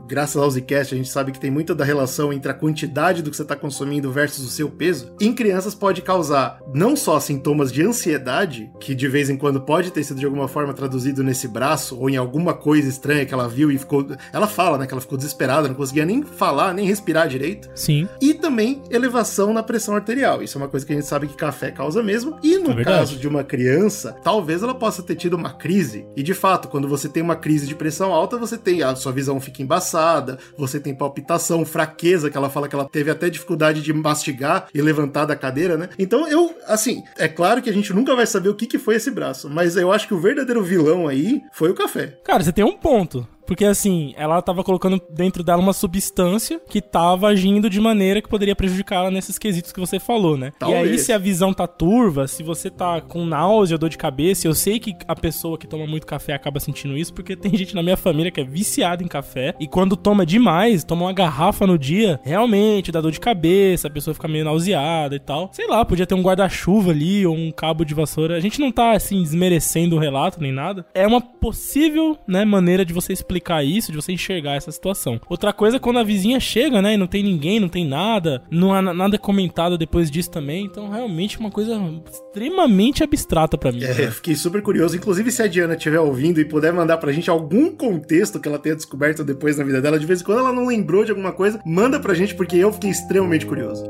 graças 0.07 0.41
ao 0.41 0.51
Zcast, 0.51 0.95
a 0.95 0.97
gente 0.97 1.09
sabe 1.09 1.33
que 1.33 1.41
tem 1.41 1.51
muita 1.51 1.75
da 1.75 1.85
relação 1.85 2.33
entre 2.33 2.51
a 2.51 2.55
quantidade 2.55 3.23
do 3.23 3.31
que 3.31 3.37
você 3.37 3.43
está 3.43 3.57
consumindo 3.57 4.11
versus 4.11 4.45
o 4.45 4.51
seu 4.51 4.69
peso. 4.69 5.15
Em 5.21 5.33
crianças 5.33 5.75
pode 5.75 6.03
causar 6.03 6.61
não 6.75 6.97
só 6.97 7.19
sintomas 7.21 7.73
de 7.73 7.83
ansiedade, 7.83 8.71
que 8.81 8.95
de 8.95 9.09
vez 9.09 9.31
em 9.31 9.37
quando 9.37 9.61
pode 9.61 9.91
ter 9.91 10.03
sido 10.05 10.21
de 10.21 10.27
alguma 10.27 10.49
forma 10.49 10.73
traduzido 10.73 11.23
nesse 11.23 11.49
braço 11.49 11.99
ou 11.99 12.09
em 12.09 12.17
alguma 12.17 12.55
coisa 12.55 12.89
estranha 12.89 13.27
que 13.27 13.35
ela 13.35 13.49
viu 13.49 13.71
e 13.71 13.79
ficou. 13.79 14.07
Ela 14.33 14.47
fala, 14.47 14.74
né, 14.79 14.87
que 14.87 14.93
ela 14.93 15.00
ficou 15.00 15.17
desesperada, 15.17 15.69
não 15.69 15.75
conseguia 15.75 16.05
nem 16.05 16.23
falar, 16.23 16.73
nem 16.75 16.87
respirar 16.87 17.29
direito 17.29 17.71
Sim. 17.75 18.09
e 18.21 18.35
também 18.35 18.82
elevação 18.91 19.53
na 19.53 19.62
pressão 19.62 19.94
arterial. 19.94 20.43
Isso 20.43 20.59
é 20.59 20.61
uma 20.61 20.69
coisa 20.69 20.85
que 20.85 20.93
a 20.93 20.97
gente 20.97 21.06
sabe 21.06 21.26
que 21.26 21.35
café 21.35 21.71
causa 21.71 22.03
mesmo. 22.03 22.38
E 22.43 22.59
no 22.59 22.81
É 22.81 22.85
caso 22.85 23.17
de 23.17 23.29
uma 23.29 23.44
criança, 23.44 24.17
talvez 24.23 24.62
ela 24.62 24.75
possa 24.75 25.03
ter 25.03 25.15
tido 25.15 25.35
uma 25.35 25.53
crise. 25.53 26.06
E 26.17 26.23
de 26.23 26.35
fato, 26.35 26.69
quando 26.69 26.88
você 26.88 27.09
tem 27.09 27.23
uma 27.23 27.37
crise 27.37 27.67
de 27.67 27.75
pressão 27.75 28.12
alta, 28.12 28.37
você 28.37 28.56
tem 28.56 28.82
a 28.82 28.94
sua 28.97 29.12
visão 29.12 29.41
fica 29.41 29.62
embaçada, 29.62 30.38
você 30.56 30.81
tem 30.81 30.94
palpitação, 30.94 31.65
fraqueza, 31.65 32.31
que 32.31 32.37
ela 32.37 32.50
fala 32.50 32.69
que 32.69 32.75
ela 32.75 32.88
teve 32.88 33.11
até 33.11 33.29
dificuldade 33.31 33.82
de 33.82 33.93
mastigar 33.93 34.67
e 34.75 34.81
levantar 34.81 35.25
da 35.27 35.37
cadeira, 35.37 35.77
né? 35.77 35.88
Então 35.99 36.29
eu, 36.29 36.55
assim, 36.67 37.03
é 37.19 37.29
claro 37.29 37.62
que 37.62 37.70
a 37.70 37.73
gente 37.73 37.93
nunca 37.93 38.15
vai 38.15 38.27
saber 38.27 38.49
o 38.49 38.55
que, 38.55 38.67
que 38.67 38.79
foi 38.79 38.97
esse 38.97 39.11
braço, 39.11 39.49
mas 39.49 39.77
eu 39.77 39.93
acho 39.93 40.09
que 40.09 40.15
o 40.15 40.20
verdadeiro 40.20 40.62
vilão 40.62 41.06
aí 41.06 41.43
foi 41.53 41.70
o 41.70 41.75
café. 41.75 42.19
Cara, 42.25 42.43
você 42.43 42.53
tem 42.53 42.65
um 42.65 42.77
ponto. 42.77 43.27
Porque 43.46 43.64
assim, 43.64 44.14
ela 44.17 44.41
tava 44.41 44.64
colocando 44.64 45.00
dentro 45.11 45.43
dela 45.43 45.61
uma 45.61 45.73
substância 45.73 46.61
que 46.69 46.81
tava 46.81 47.29
agindo 47.29 47.69
de 47.69 47.81
maneira 47.81 48.23
que 48.23 48.29
poderia 48.29 48.56
prejudicar 48.56 48.96
ela 48.96 49.11
nesses 49.11 49.38
quesitos 49.38 49.73
que 49.73 49.81
você 49.81 49.99
falou, 49.99 50.37
né? 50.37 50.52
E 50.61 50.64
aí, 50.64 50.73
Talvez. 50.73 51.00
se 51.02 51.12
a 51.12 51.19
visão 51.19 51.52
tá 51.52 51.67
turva, 51.67 52.26
se 52.26 52.43
você 52.43 52.70
tá 52.70 53.00
com 53.00 53.25
náusea, 53.25 53.79
dor 53.79 53.91
de 53.91 53.99
cabeça, 53.99 54.46
eu 54.46 54.55
sei 54.55 54.79
que 54.79 54.96
a 55.06 55.14
pessoa 55.14 55.58
que 55.58 55.67
toma 55.67 55.87
muito 55.87 56.06
café 56.06 56.32
acaba 56.32 56.58
sentindo 56.58 56.96
isso, 56.96 57.12
porque 57.12 57.37
tem 57.37 57.55
gente 57.56 57.75
na 57.75 57.82
minha 57.82 57.96
família 57.96 58.31
que 58.31 58.41
é 58.41 58.44
viciada 58.44 59.02
em 59.02 59.08
café, 59.08 59.55
e 59.61 59.67
quando 59.67 59.96
toma 59.96 60.25
demais, 60.25 60.85
toma 60.85 61.02
uma 61.02 61.12
garrafa 61.12 61.67
no 61.67 61.79
dia, 61.79 62.19
realmente 62.25 62.91
dá 62.91 63.00
dor 63.00 63.12
de 63.12 63.20
cabeça, 63.20 63.88
a 63.88 63.91
pessoa 63.91 64.14
fica 64.14 64.29
meio 64.29 64.44
nauseada 64.44 65.14
e 65.14 65.20
tal. 65.20 65.50
Sei 65.52 65.67
lá, 65.67 65.85
podia 65.85 66.06
ter 66.06 66.14
um 66.14 66.23
guarda-chuva 66.23 66.91
ali, 66.91 67.26
ou 67.26 67.35
um 67.35 67.52
cabo 67.52 67.85
de 67.85 67.94
vassoura. 67.94 68.37
A 68.37 68.41
gente 68.41 68.61
não 68.61 68.73
tá, 68.73 68.93
assim, 68.93 69.23
desmerecendo 69.23 69.96
o 69.96 69.99
relato 69.99 70.41
nem 70.41 70.52
nada. 70.52 70.87
É 70.94 71.06
uma 71.06 71.20
possível, 71.20 72.17
né, 72.26 72.44
maneira 72.44 72.85
de 72.85 72.93
você 72.93 73.12
explicar 73.12 73.34
isso, 73.65 73.91
de 73.93 73.97
você 73.97 74.13
enxergar 74.13 74.55
essa 74.55 74.71
situação. 74.71 75.21
Outra 75.29 75.53
coisa 75.53 75.77
é 75.77 75.81
quando 75.81 75.99
a 75.99 76.05
vizinha 76.05 76.39
chega, 76.41 76.81
né, 76.83 76.95
e 76.95 76.97
não 76.97 77.07
tem 77.07 77.23
ninguém, 77.23 77.59
não 77.61 77.69
tem 77.69 77.87
nada, 77.87 78.43
não 78.51 78.73
há 78.75 78.81
na- 78.83 78.95
nada 78.95 79.19
comentado 79.19 79.77
depois 79.79 80.11
disso 80.11 80.31
também. 80.31 80.65
Então, 80.65 80.89
realmente, 80.91 81.39
uma 81.39 81.51
coisa 81.51 81.81
extremamente 82.11 83.03
abstrata 83.03 83.57
pra 83.57 83.73
mim. 83.73 83.83
É, 83.85 83.95
né? 83.95 84.05
eu 84.07 84.13
fiquei 84.13 84.35
super 84.35 84.63
curioso. 84.63 84.97
Inclusive, 84.97 85.31
se 85.31 85.43
a 85.43 85.47
Diana 85.47 85.75
estiver 85.75 86.01
ouvindo 86.01 86.41
e 86.41 86.45
puder 86.45 86.73
mandar 86.73 86.97
pra 86.99 87.13
gente 87.13 87.31
algum 87.31 87.71
contexto 87.71 88.41
que 88.41 88.49
ela 88.49 88.59
tenha 88.59 88.75
descoberto 88.77 89.25
depois 89.25 89.57
na 89.57 89.65
vida 89.65 89.81
dela, 89.81 89.99
de 89.99 90.07
vez 90.07 90.21
em 90.21 90.25
quando 90.25 90.39
ela 90.39 90.53
não 90.53 90.67
lembrou 90.67 91.05
de 91.05 91.11
alguma 91.11 91.33
coisa, 91.33 91.61
manda 91.65 91.99
pra 92.01 92.15
gente, 92.15 92.35
porque 92.35 92.57
eu 92.57 92.73
fiquei 92.73 92.91
extremamente 92.91 93.47
curioso. 93.47 93.85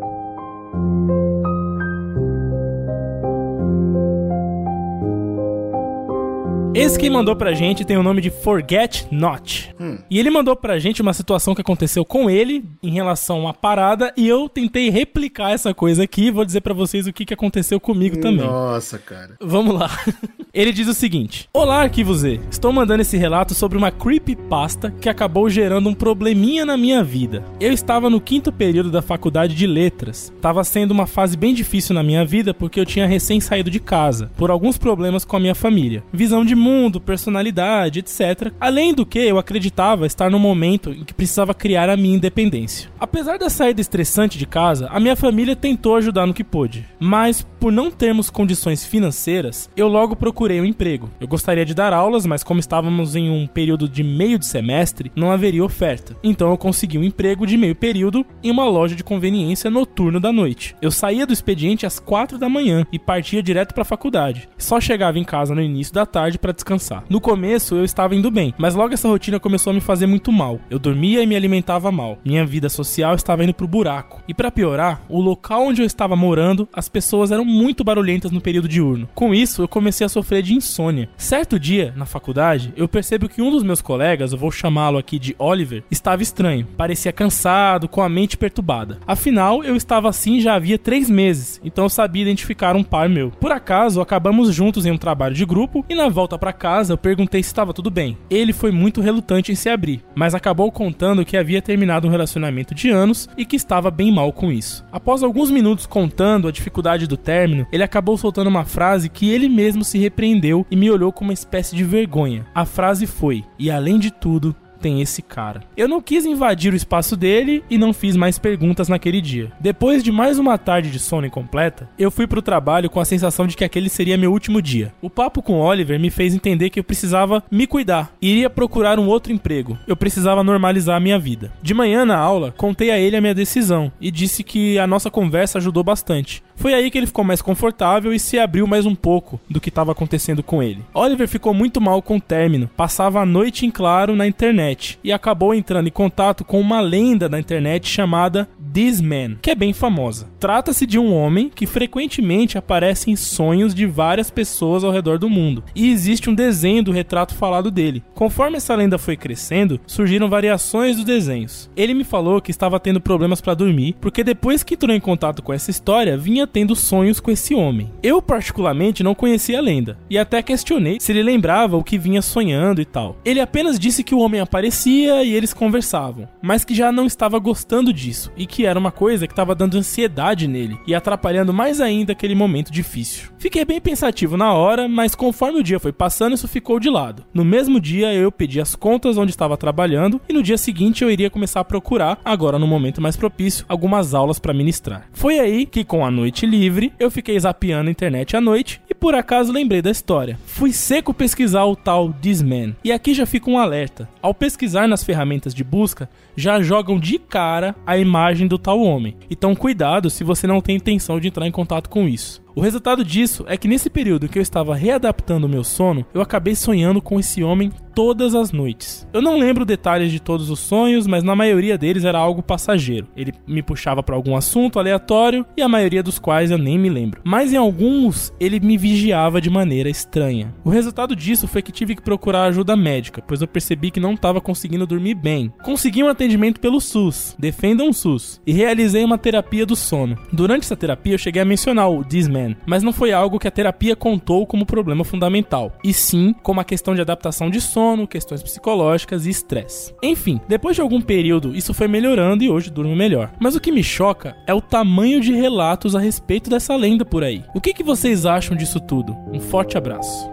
Esse 6.74 6.98
quem 6.98 7.08
mandou 7.08 7.36
pra 7.36 7.54
gente 7.54 7.84
tem 7.84 7.96
o 7.96 8.02
nome 8.02 8.20
de 8.20 8.30
Forget 8.30 9.06
Not. 9.08 9.72
E 10.10 10.18
ele 10.18 10.28
mandou 10.28 10.56
pra 10.56 10.76
gente 10.78 11.02
uma 11.02 11.12
situação 11.12 11.54
que 11.54 11.60
aconteceu 11.60 12.04
com 12.04 12.28
ele 12.28 12.64
em 12.82 12.90
relação 12.90 13.36
a 13.36 13.40
uma 13.40 13.54
parada 13.54 14.12
e 14.16 14.26
eu 14.26 14.48
tentei 14.48 14.90
replicar 14.90 15.52
essa 15.52 15.72
coisa 15.72 16.02
aqui. 16.02 16.32
Vou 16.32 16.44
dizer 16.44 16.62
pra 16.62 16.74
vocês 16.74 17.06
o 17.06 17.12
que, 17.12 17.24
que 17.24 17.34
aconteceu 17.34 17.78
comigo 17.78 18.18
também. 18.20 18.44
Nossa, 18.46 18.98
cara. 18.98 19.36
Vamos 19.40 19.72
lá. 19.78 19.88
Ele 20.52 20.72
diz 20.72 20.88
o 20.88 20.94
seguinte: 20.94 21.48
Olá, 21.52 21.82
Arquivo 21.82 22.14
Z. 22.14 22.40
Estou 22.50 22.72
mandando 22.72 23.02
esse 23.02 23.16
relato 23.16 23.54
sobre 23.54 23.76
uma 23.78 23.90
creepypasta 23.90 24.92
que 25.00 25.08
acabou 25.08 25.48
gerando 25.50 25.88
um 25.88 25.94
probleminha 25.94 26.64
na 26.64 26.76
minha 26.76 27.02
vida. 27.02 27.44
Eu 27.60 27.72
estava 27.72 28.08
no 28.10 28.20
quinto 28.20 28.52
período 28.52 28.90
da 28.90 29.02
faculdade 29.02 29.54
de 29.54 29.66
letras. 29.66 30.32
Estava 30.34 30.62
sendo 30.64 30.92
uma 30.92 31.06
fase 31.06 31.36
bem 31.36 31.54
difícil 31.54 31.94
na 31.94 32.02
minha 32.02 32.24
vida 32.24 32.54
porque 32.54 32.78
eu 32.78 32.86
tinha 32.86 33.06
recém 33.06 33.40
saído 33.40 33.70
de 33.70 33.80
casa, 33.80 34.30
por 34.36 34.50
alguns 34.50 34.78
problemas 34.78 35.24
com 35.24 35.36
a 35.36 35.40
minha 35.40 35.54
família. 35.54 36.04
Visão 36.12 36.44
de 36.44 36.54
mundo, 36.64 37.00
personalidade, 37.00 38.00
etc. 38.00 38.52
Além 38.58 38.94
do 38.94 39.04
que, 39.04 39.18
eu 39.18 39.38
acreditava 39.38 40.06
estar 40.06 40.30
no 40.30 40.38
momento 40.38 40.90
em 40.90 41.04
que 41.04 41.14
precisava 41.14 41.52
criar 41.52 41.90
a 41.90 41.96
minha 41.96 42.16
independência. 42.16 42.90
Apesar 42.98 43.38
da 43.38 43.50
saída 43.50 43.80
estressante 43.80 44.38
de 44.38 44.46
casa, 44.46 44.88
a 44.90 44.98
minha 44.98 45.14
família 45.14 45.54
tentou 45.54 45.96
ajudar 45.96 46.26
no 46.26 46.34
que 46.34 46.42
pôde. 46.42 46.86
Mas, 46.98 47.46
por 47.60 47.70
não 47.70 47.90
termos 47.90 48.30
condições 48.30 48.84
financeiras, 48.84 49.68
eu 49.76 49.88
logo 49.88 50.16
procurei 50.16 50.60
um 50.60 50.64
emprego. 50.64 51.10
Eu 51.20 51.28
gostaria 51.28 51.66
de 51.66 51.74
dar 51.74 51.92
aulas, 51.92 52.24
mas 52.24 52.42
como 52.42 52.60
estávamos 52.60 53.14
em 53.14 53.30
um 53.30 53.46
período 53.46 53.88
de 53.88 54.02
meio 54.02 54.38
de 54.38 54.46
semestre, 54.46 55.12
não 55.14 55.30
haveria 55.30 55.64
oferta. 55.64 56.16
Então 56.22 56.50
eu 56.50 56.56
consegui 56.56 56.96
um 56.96 57.04
emprego 57.04 57.46
de 57.46 57.58
meio 57.58 57.74
período 57.74 58.24
em 58.42 58.50
uma 58.50 58.64
loja 58.64 58.94
de 58.94 59.04
conveniência 59.04 59.70
noturno 59.70 60.18
da 60.18 60.32
noite. 60.32 60.74
Eu 60.80 60.90
saía 60.90 61.26
do 61.26 61.32
expediente 61.32 61.84
às 61.84 61.98
4 61.98 62.38
da 62.38 62.48
manhã 62.48 62.86
e 62.90 62.98
partia 62.98 63.42
direto 63.42 63.74
para 63.74 63.82
a 63.82 63.86
faculdade. 63.86 64.48
Só 64.56 64.80
chegava 64.80 65.18
em 65.18 65.24
casa 65.24 65.54
no 65.54 65.60
início 65.60 65.92
da 65.92 66.06
tarde 66.06 66.38
para 66.38 66.53
descansar. 66.54 67.04
No 67.08 67.20
começo 67.20 67.74
eu 67.74 67.84
estava 67.84 68.14
indo 68.14 68.30
bem, 68.30 68.54
mas 68.56 68.74
logo 68.74 68.94
essa 68.94 69.08
rotina 69.08 69.40
começou 69.40 69.70
a 69.70 69.74
me 69.74 69.80
fazer 69.80 70.06
muito 70.06 70.32
mal. 70.32 70.60
Eu 70.70 70.78
dormia 70.78 71.22
e 71.22 71.26
me 71.26 71.36
alimentava 71.36 71.92
mal. 71.92 72.18
Minha 72.24 72.46
vida 72.46 72.68
social 72.68 73.14
estava 73.14 73.44
indo 73.44 73.52
pro 73.52 73.68
buraco. 73.68 74.22
E 74.26 74.34
para 74.34 74.50
piorar, 74.50 75.02
o 75.08 75.20
local 75.20 75.66
onde 75.66 75.82
eu 75.82 75.86
estava 75.86 76.16
morando, 76.16 76.68
as 76.72 76.88
pessoas 76.88 77.30
eram 77.30 77.44
muito 77.44 77.84
barulhentas 77.84 78.30
no 78.30 78.40
período 78.40 78.68
diurno. 78.68 79.08
Com 79.14 79.34
isso, 79.34 79.62
eu 79.62 79.68
comecei 79.68 80.04
a 80.04 80.08
sofrer 80.08 80.42
de 80.42 80.54
insônia. 80.54 81.08
Certo 81.16 81.58
dia, 81.58 81.92
na 81.96 82.06
faculdade, 82.06 82.72
eu 82.76 82.88
percebo 82.88 83.28
que 83.28 83.42
um 83.42 83.50
dos 83.50 83.62
meus 83.62 83.82
colegas, 83.82 84.32
eu 84.32 84.38
vou 84.38 84.50
chamá-lo 84.50 84.98
aqui 84.98 85.18
de 85.18 85.34
Oliver, 85.38 85.82
estava 85.90 86.22
estranho. 86.22 86.66
Parecia 86.76 87.12
cansado, 87.12 87.88
com 87.88 88.00
a 88.00 88.08
mente 88.08 88.36
perturbada. 88.36 88.98
Afinal, 89.06 89.64
eu 89.64 89.76
estava 89.76 90.08
assim 90.08 90.40
já 90.40 90.54
havia 90.54 90.78
três 90.78 91.08
meses, 91.10 91.60
então 91.64 91.84
eu 91.84 91.88
sabia 91.88 92.22
identificar 92.22 92.76
um 92.76 92.82
par 92.84 93.08
meu. 93.08 93.30
Por 93.30 93.52
acaso, 93.52 94.00
acabamos 94.00 94.54
juntos 94.54 94.86
em 94.86 94.90
um 94.90 94.98
trabalho 94.98 95.34
de 95.34 95.44
grupo 95.44 95.84
e 95.88 95.94
na 95.94 96.08
volta 96.08 96.38
para 96.44 96.52
casa, 96.52 96.92
eu 96.92 96.98
perguntei 96.98 97.42
se 97.42 97.46
estava 97.46 97.72
tudo 97.72 97.90
bem. 97.90 98.18
Ele 98.28 98.52
foi 98.52 98.70
muito 98.70 99.00
relutante 99.00 99.50
em 99.50 99.54
se 99.54 99.70
abrir, 99.70 100.04
mas 100.14 100.34
acabou 100.34 100.70
contando 100.70 101.24
que 101.24 101.38
havia 101.38 101.62
terminado 101.62 102.06
um 102.06 102.10
relacionamento 102.10 102.74
de 102.74 102.90
anos 102.90 103.26
e 103.34 103.46
que 103.46 103.56
estava 103.56 103.90
bem 103.90 104.12
mal 104.12 104.30
com 104.30 104.52
isso. 104.52 104.84
Após 104.92 105.22
alguns 105.22 105.50
minutos 105.50 105.86
contando 105.86 106.46
a 106.46 106.52
dificuldade 106.52 107.06
do 107.06 107.16
término, 107.16 107.66
ele 107.72 107.82
acabou 107.82 108.18
soltando 108.18 108.48
uma 108.48 108.66
frase 108.66 109.08
que 109.08 109.30
ele 109.30 109.48
mesmo 109.48 109.82
se 109.82 109.96
repreendeu 109.96 110.66
e 110.70 110.76
me 110.76 110.90
olhou 110.90 111.10
com 111.10 111.24
uma 111.24 111.32
espécie 111.32 111.74
de 111.74 111.82
vergonha. 111.82 112.44
A 112.54 112.66
frase 112.66 113.06
foi: 113.06 113.42
"E 113.58 113.70
além 113.70 113.98
de 113.98 114.10
tudo, 114.10 114.54
tem 114.84 115.00
esse 115.00 115.22
cara. 115.22 115.62
Eu 115.78 115.88
não 115.88 116.02
quis 116.02 116.26
invadir 116.26 116.74
o 116.74 116.76
espaço 116.76 117.16
dele 117.16 117.64
e 117.70 117.78
não 117.78 117.94
fiz 117.94 118.16
mais 118.16 118.38
perguntas 118.38 118.86
naquele 118.86 119.18
dia. 119.18 119.50
Depois 119.58 120.04
de 120.04 120.12
mais 120.12 120.38
uma 120.38 120.58
tarde 120.58 120.90
de 120.90 120.98
sono 120.98 121.26
incompleta, 121.26 121.88
eu 121.98 122.10
fui 122.10 122.26
pro 122.26 122.42
trabalho 122.42 122.90
com 122.90 123.00
a 123.00 123.04
sensação 123.06 123.46
de 123.46 123.56
que 123.56 123.64
aquele 123.64 123.88
seria 123.88 124.18
meu 124.18 124.30
último 124.30 124.60
dia. 124.60 124.92
O 125.00 125.08
papo 125.08 125.40
com 125.40 125.58
Oliver 125.58 125.98
me 125.98 126.10
fez 126.10 126.34
entender 126.34 126.68
que 126.68 126.78
eu 126.78 126.84
precisava 126.84 127.42
me 127.50 127.66
cuidar, 127.66 128.12
iria 128.20 128.50
procurar 128.50 128.98
um 128.98 129.08
outro 129.08 129.32
emprego. 129.32 129.78
Eu 129.86 129.96
precisava 129.96 130.44
normalizar 130.44 130.98
a 130.98 131.00
minha 131.00 131.18
vida. 131.18 131.50
De 131.62 131.72
manhã 131.72 132.04
na 132.04 132.18
aula, 132.18 132.52
contei 132.54 132.90
a 132.90 132.98
ele 132.98 133.16
a 133.16 133.22
minha 133.22 133.34
decisão 133.34 133.90
e 133.98 134.10
disse 134.10 134.44
que 134.44 134.78
a 134.78 134.86
nossa 134.86 135.10
conversa 135.10 135.56
ajudou 135.56 135.82
bastante. 135.82 136.42
Foi 136.56 136.72
aí 136.72 136.90
que 136.90 136.98
ele 136.98 137.06
ficou 137.06 137.24
mais 137.24 137.42
confortável 137.42 138.12
e 138.12 138.18
se 138.18 138.38
abriu 138.38 138.66
mais 138.66 138.86
um 138.86 138.94
pouco 138.94 139.40
do 139.48 139.60
que 139.60 139.68
estava 139.68 139.92
acontecendo 139.92 140.42
com 140.42 140.62
ele. 140.62 140.82
Oliver 140.94 141.28
ficou 141.28 141.52
muito 141.52 141.80
mal 141.80 142.00
com 142.00 142.16
o 142.16 142.20
término, 142.20 142.70
passava 142.76 143.20
a 143.20 143.26
noite 143.26 143.66
em 143.66 143.70
claro 143.70 144.16
na 144.16 144.26
internet 144.26 144.98
e 145.02 145.12
acabou 145.12 145.54
entrando 145.54 145.88
em 145.88 145.92
contato 145.92 146.44
com 146.44 146.60
uma 146.60 146.80
lenda 146.80 147.28
da 147.28 147.38
internet 147.38 147.88
chamada 147.88 148.48
This 148.74 149.00
Man, 149.00 149.36
que 149.40 149.52
é 149.52 149.54
bem 149.54 149.72
famosa. 149.72 150.28
Trata-se 150.40 150.84
de 150.84 150.98
um 150.98 151.14
homem 151.14 151.48
que 151.48 151.64
frequentemente 151.64 152.58
aparece 152.58 153.08
em 153.08 153.14
sonhos 153.14 153.72
de 153.72 153.86
várias 153.86 154.32
pessoas 154.32 154.82
ao 154.82 154.90
redor 154.90 155.16
do 155.16 155.30
mundo, 155.30 155.62
e 155.76 155.92
existe 155.92 156.28
um 156.28 156.34
desenho 156.34 156.82
do 156.82 156.90
retrato 156.90 157.36
falado 157.36 157.70
dele. 157.70 158.02
Conforme 158.14 158.56
essa 158.56 158.74
lenda 158.74 158.98
foi 158.98 159.16
crescendo, 159.16 159.80
surgiram 159.86 160.28
variações 160.28 160.96
dos 160.96 161.04
desenhos. 161.04 161.70
Ele 161.76 161.94
me 161.94 162.02
falou 162.02 162.40
que 162.40 162.50
estava 162.50 162.80
tendo 162.80 163.00
problemas 163.00 163.40
para 163.40 163.54
dormir, 163.54 163.94
porque 164.00 164.24
depois 164.24 164.64
que 164.64 164.74
entrou 164.74 164.92
em 164.92 164.98
contato 164.98 165.40
com 165.40 165.52
essa 165.52 165.70
história, 165.70 166.18
vinha 166.18 166.44
tendo 166.44 166.74
sonhos 166.74 167.20
com 167.20 167.30
esse 167.30 167.54
homem. 167.54 167.92
Eu, 168.02 168.20
particularmente, 168.20 169.04
não 169.04 169.14
conhecia 169.14 169.58
a 169.58 169.62
lenda 169.62 169.96
e 170.10 170.18
até 170.18 170.42
questionei 170.42 170.98
se 170.98 171.12
ele 171.12 171.22
lembrava 171.22 171.76
o 171.76 171.84
que 171.84 171.96
vinha 171.96 172.20
sonhando 172.20 172.80
e 172.80 172.84
tal. 172.84 173.18
Ele 173.24 173.38
apenas 173.38 173.78
disse 173.78 174.02
que 174.02 174.16
o 174.16 174.18
homem 174.18 174.40
aparecia 174.40 175.22
e 175.22 175.32
eles 175.32 175.54
conversavam, 175.54 176.28
mas 176.42 176.64
que 176.64 176.74
já 176.74 176.90
não 176.90 177.06
estava 177.06 177.38
gostando 177.38 177.92
disso 177.92 178.32
e 178.36 178.46
era 178.66 178.78
uma 178.78 178.90
coisa 178.92 179.26
que 179.26 179.32
estava 179.32 179.54
dando 179.54 179.76
ansiedade 179.76 180.46
nele 180.46 180.78
e 180.86 180.94
atrapalhando 180.94 181.52
mais 181.52 181.80
ainda 181.80 182.12
aquele 182.12 182.34
momento 182.34 182.72
difícil. 182.72 183.30
Fiquei 183.38 183.64
bem 183.64 183.80
pensativo 183.80 184.36
na 184.36 184.52
hora, 184.52 184.88
mas 184.88 185.14
conforme 185.14 185.60
o 185.60 185.62
dia 185.62 185.78
foi 185.78 185.92
passando, 185.92 186.34
isso 186.34 186.48
ficou 186.48 186.80
de 186.80 186.88
lado. 186.88 187.24
No 187.32 187.44
mesmo 187.44 187.80
dia, 187.80 188.12
eu 188.14 188.32
pedi 188.32 188.60
as 188.60 188.74
contas 188.74 189.16
onde 189.16 189.30
estava 189.30 189.56
trabalhando 189.56 190.20
e 190.28 190.32
no 190.32 190.42
dia 190.42 190.58
seguinte 190.58 191.02
eu 191.02 191.10
iria 191.10 191.30
começar 191.30 191.60
a 191.60 191.64
procurar, 191.64 192.18
agora 192.24 192.58
no 192.58 192.66
momento 192.66 193.00
mais 193.00 193.16
propício, 193.16 193.64
algumas 193.68 194.14
aulas 194.14 194.38
para 194.38 194.54
ministrar. 194.54 195.08
Foi 195.12 195.38
aí 195.38 195.66
que, 195.66 195.84
com 195.84 196.04
a 196.04 196.10
noite 196.10 196.46
livre, 196.46 196.92
eu 196.98 197.10
fiquei 197.10 197.38
zapeando 197.38 197.88
a 197.88 197.92
internet 197.92 198.36
à 198.36 198.40
noite 198.40 198.80
por 199.04 199.14
acaso 199.14 199.52
lembrei 199.52 199.82
da 199.82 199.90
história. 199.90 200.38
Fui 200.46 200.72
seco 200.72 201.12
pesquisar 201.12 201.66
o 201.66 201.76
tal 201.76 202.10
Disman. 202.22 202.74
E 202.82 202.90
aqui 202.90 203.12
já 203.12 203.26
fica 203.26 203.50
um 203.50 203.58
alerta. 203.58 204.08
Ao 204.22 204.32
pesquisar 204.32 204.88
nas 204.88 205.04
ferramentas 205.04 205.52
de 205.52 205.62
busca, 205.62 206.08
já 206.34 206.62
jogam 206.62 206.98
de 206.98 207.18
cara 207.18 207.76
a 207.86 207.98
imagem 207.98 208.48
do 208.48 208.56
tal 208.56 208.80
homem. 208.80 209.14
Então 209.30 209.54
cuidado 209.54 210.08
se 210.08 210.24
você 210.24 210.46
não 210.46 210.62
tem 210.62 210.76
intenção 210.76 211.20
de 211.20 211.28
entrar 211.28 211.46
em 211.46 211.52
contato 211.52 211.90
com 211.90 212.08
isso. 212.08 212.42
O 212.54 212.60
resultado 212.60 213.04
disso 213.04 213.44
é 213.48 213.56
que 213.56 213.66
nesse 213.66 213.90
período 213.90 214.28
que 214.28 214.38
eu 214.38 214.42
estava 214.42 214.76
readaptando 214.76 215.46
o 215.46 215.50
meu 215.50 215.64
sono, 215.64 216.06
eu 216.14 216.20
acabei 216.20 216.54
sonhando 216.54 217.02
com 217.02 217.18
esse 217.18 217.42
homem 217.42 217.72
todas 217.94 218.34
as 218.34 218.52
noites. 218.52 219.06
Eu 219.12 219.22
não 219.22 219.38
lembro 219.38 219.64
detalhes 219.64 220.10
de 220.10 220.20
todos 220.20 220.50
os 220.50 220.58
sonhos, 220.58 221.06
mas 221.06 221.22
na 221.22 221.36
maioria 221.36 221.78
deles 221.78 222.04
era 222.04 222.18
algo 222.18 222.42
passageiro. 222.42 223.06
Ele 223.16 223.32
me 223.46 223.62
puxava 223.62 224.02
para 224.02 224.16
algum 224.16 224.36
assunto 224.36 224.78
aleatório 224.78 225.46
e 225.56 225.62
a 225.62 225.68
maioria 225.68 226.02
dos 226.02 226.18
quais 226.18 226.50
eu 226.50 226.58
nem 226.58 226.78
me 226.78 226.88
lembro. 226.88 227.20
Mas 227.24 227.52
em 227.52 227.56
alguns 227.56 228.32
ele 228.40 228.58
me 228.60 228.76
vigiava 228.76 229.40
de 229.40 229.48
maneira 229.48 229.88
estranha. 229.88 230.52
O 230.64 230.70
resultado 230.70 231.14
disso 231.14 231.46
foi 231.46 231.62
que 231.62 231.72
tive 231.72 231.94
que 231.94 232.02
procurar 232.02 232.44
ajuda 232.44 232.76
médica, 232.76 233.22
pois 233.26 233.40
eu 233.40 233.48
percebi 233.48 233.90
que 233.90 234.00
não 234.00 234.14
estava 234.14 234.40
conseguindo 234.40 234.86
dormir 234.86 235.14
bem. 235.14 235.52
Consegui 235.62 236.02
um 236.02 236.08
atendimento 236.08 236.60
pelo 236.60 236.80
SUS, 236.80 237.36
defendam 237.38 237.88
o 237.88 237.94
SUS, 237.94 238.40
e 238.46 238.52
realizei 238.52 239.04
uma 239.04 239.18
terapia 239.18 239.64
do 239.64 239.76
sono. 239.76 240.16
Durante 240.32 240.64
essa 240.64 240.76
terapia 240.76 241.14
eu 241.14 241.18
cheguei 241.18 241.42
a 241.42 241.44
mencionar 241.44 241.88
o 241.90 242.04
This 242.04 242.28
Man, 242.44 242.56
mas 242.66 242.82
não 242.82 242.92
foi 242.92 243.12
algo 243.12 243.38
que 243.38 243.48
a 243.48 243.50
terapia 243.50 243.96
contou 243.96 244.46
como 244.46 244.66
problema 244.66 245.04
fundamental, 245.04 245.72
e 245.82 245.92
sim 245.92 246.34
como 246.42 246.60
a 246.60 246.64
questão 246.64 246.94
de 246.94 247.00
adaptação 247.00 247.50
de 247.50 247.60
sono 247.60 248.06
questões 248.06 248.42
psicológicas 248.42 249.26
e 249.26 249.30
estresse. 249.30 249.94
Enfim, 250.02 250.40
depois 250.48 250.76
de 250.76 250.82
algum 250.82 251.00
período, 251.00 251.54
isso 251.54 251.74
foi 251.74 251.88
melhorando 251.88 252.44
e 252.44 252.50
hoje 252.50 252.70
durmo 252.70 252.94
melhor. 252.94 253.32
Mas 253.40 253.54
o 253.54 253.60
que 253.60 253.72
me 253.72 253.82
choca 253.82 254.36
é 254.46 254.54
o 254.54 254.60
tamanho 254.60 255.20
de 255.20 255.32
relatos 255.32 255.94
a 255.94 256.00
respeito 256.00 256.50
dessa 256.50 256.76
lenda 256.76 257.04
por 257.04 257.24
aí. 257.24 257.42
O 257.54 257.60
que, 257.60 257.74
que 257.74 257.82
vocês 257.82 258.26
acham 258.26 258.56
disso 258.56 258.80
tudo? 258.80 259.16
Um 259.32 259.40
forte 259.40 259.76
abraço. 259.76 260.30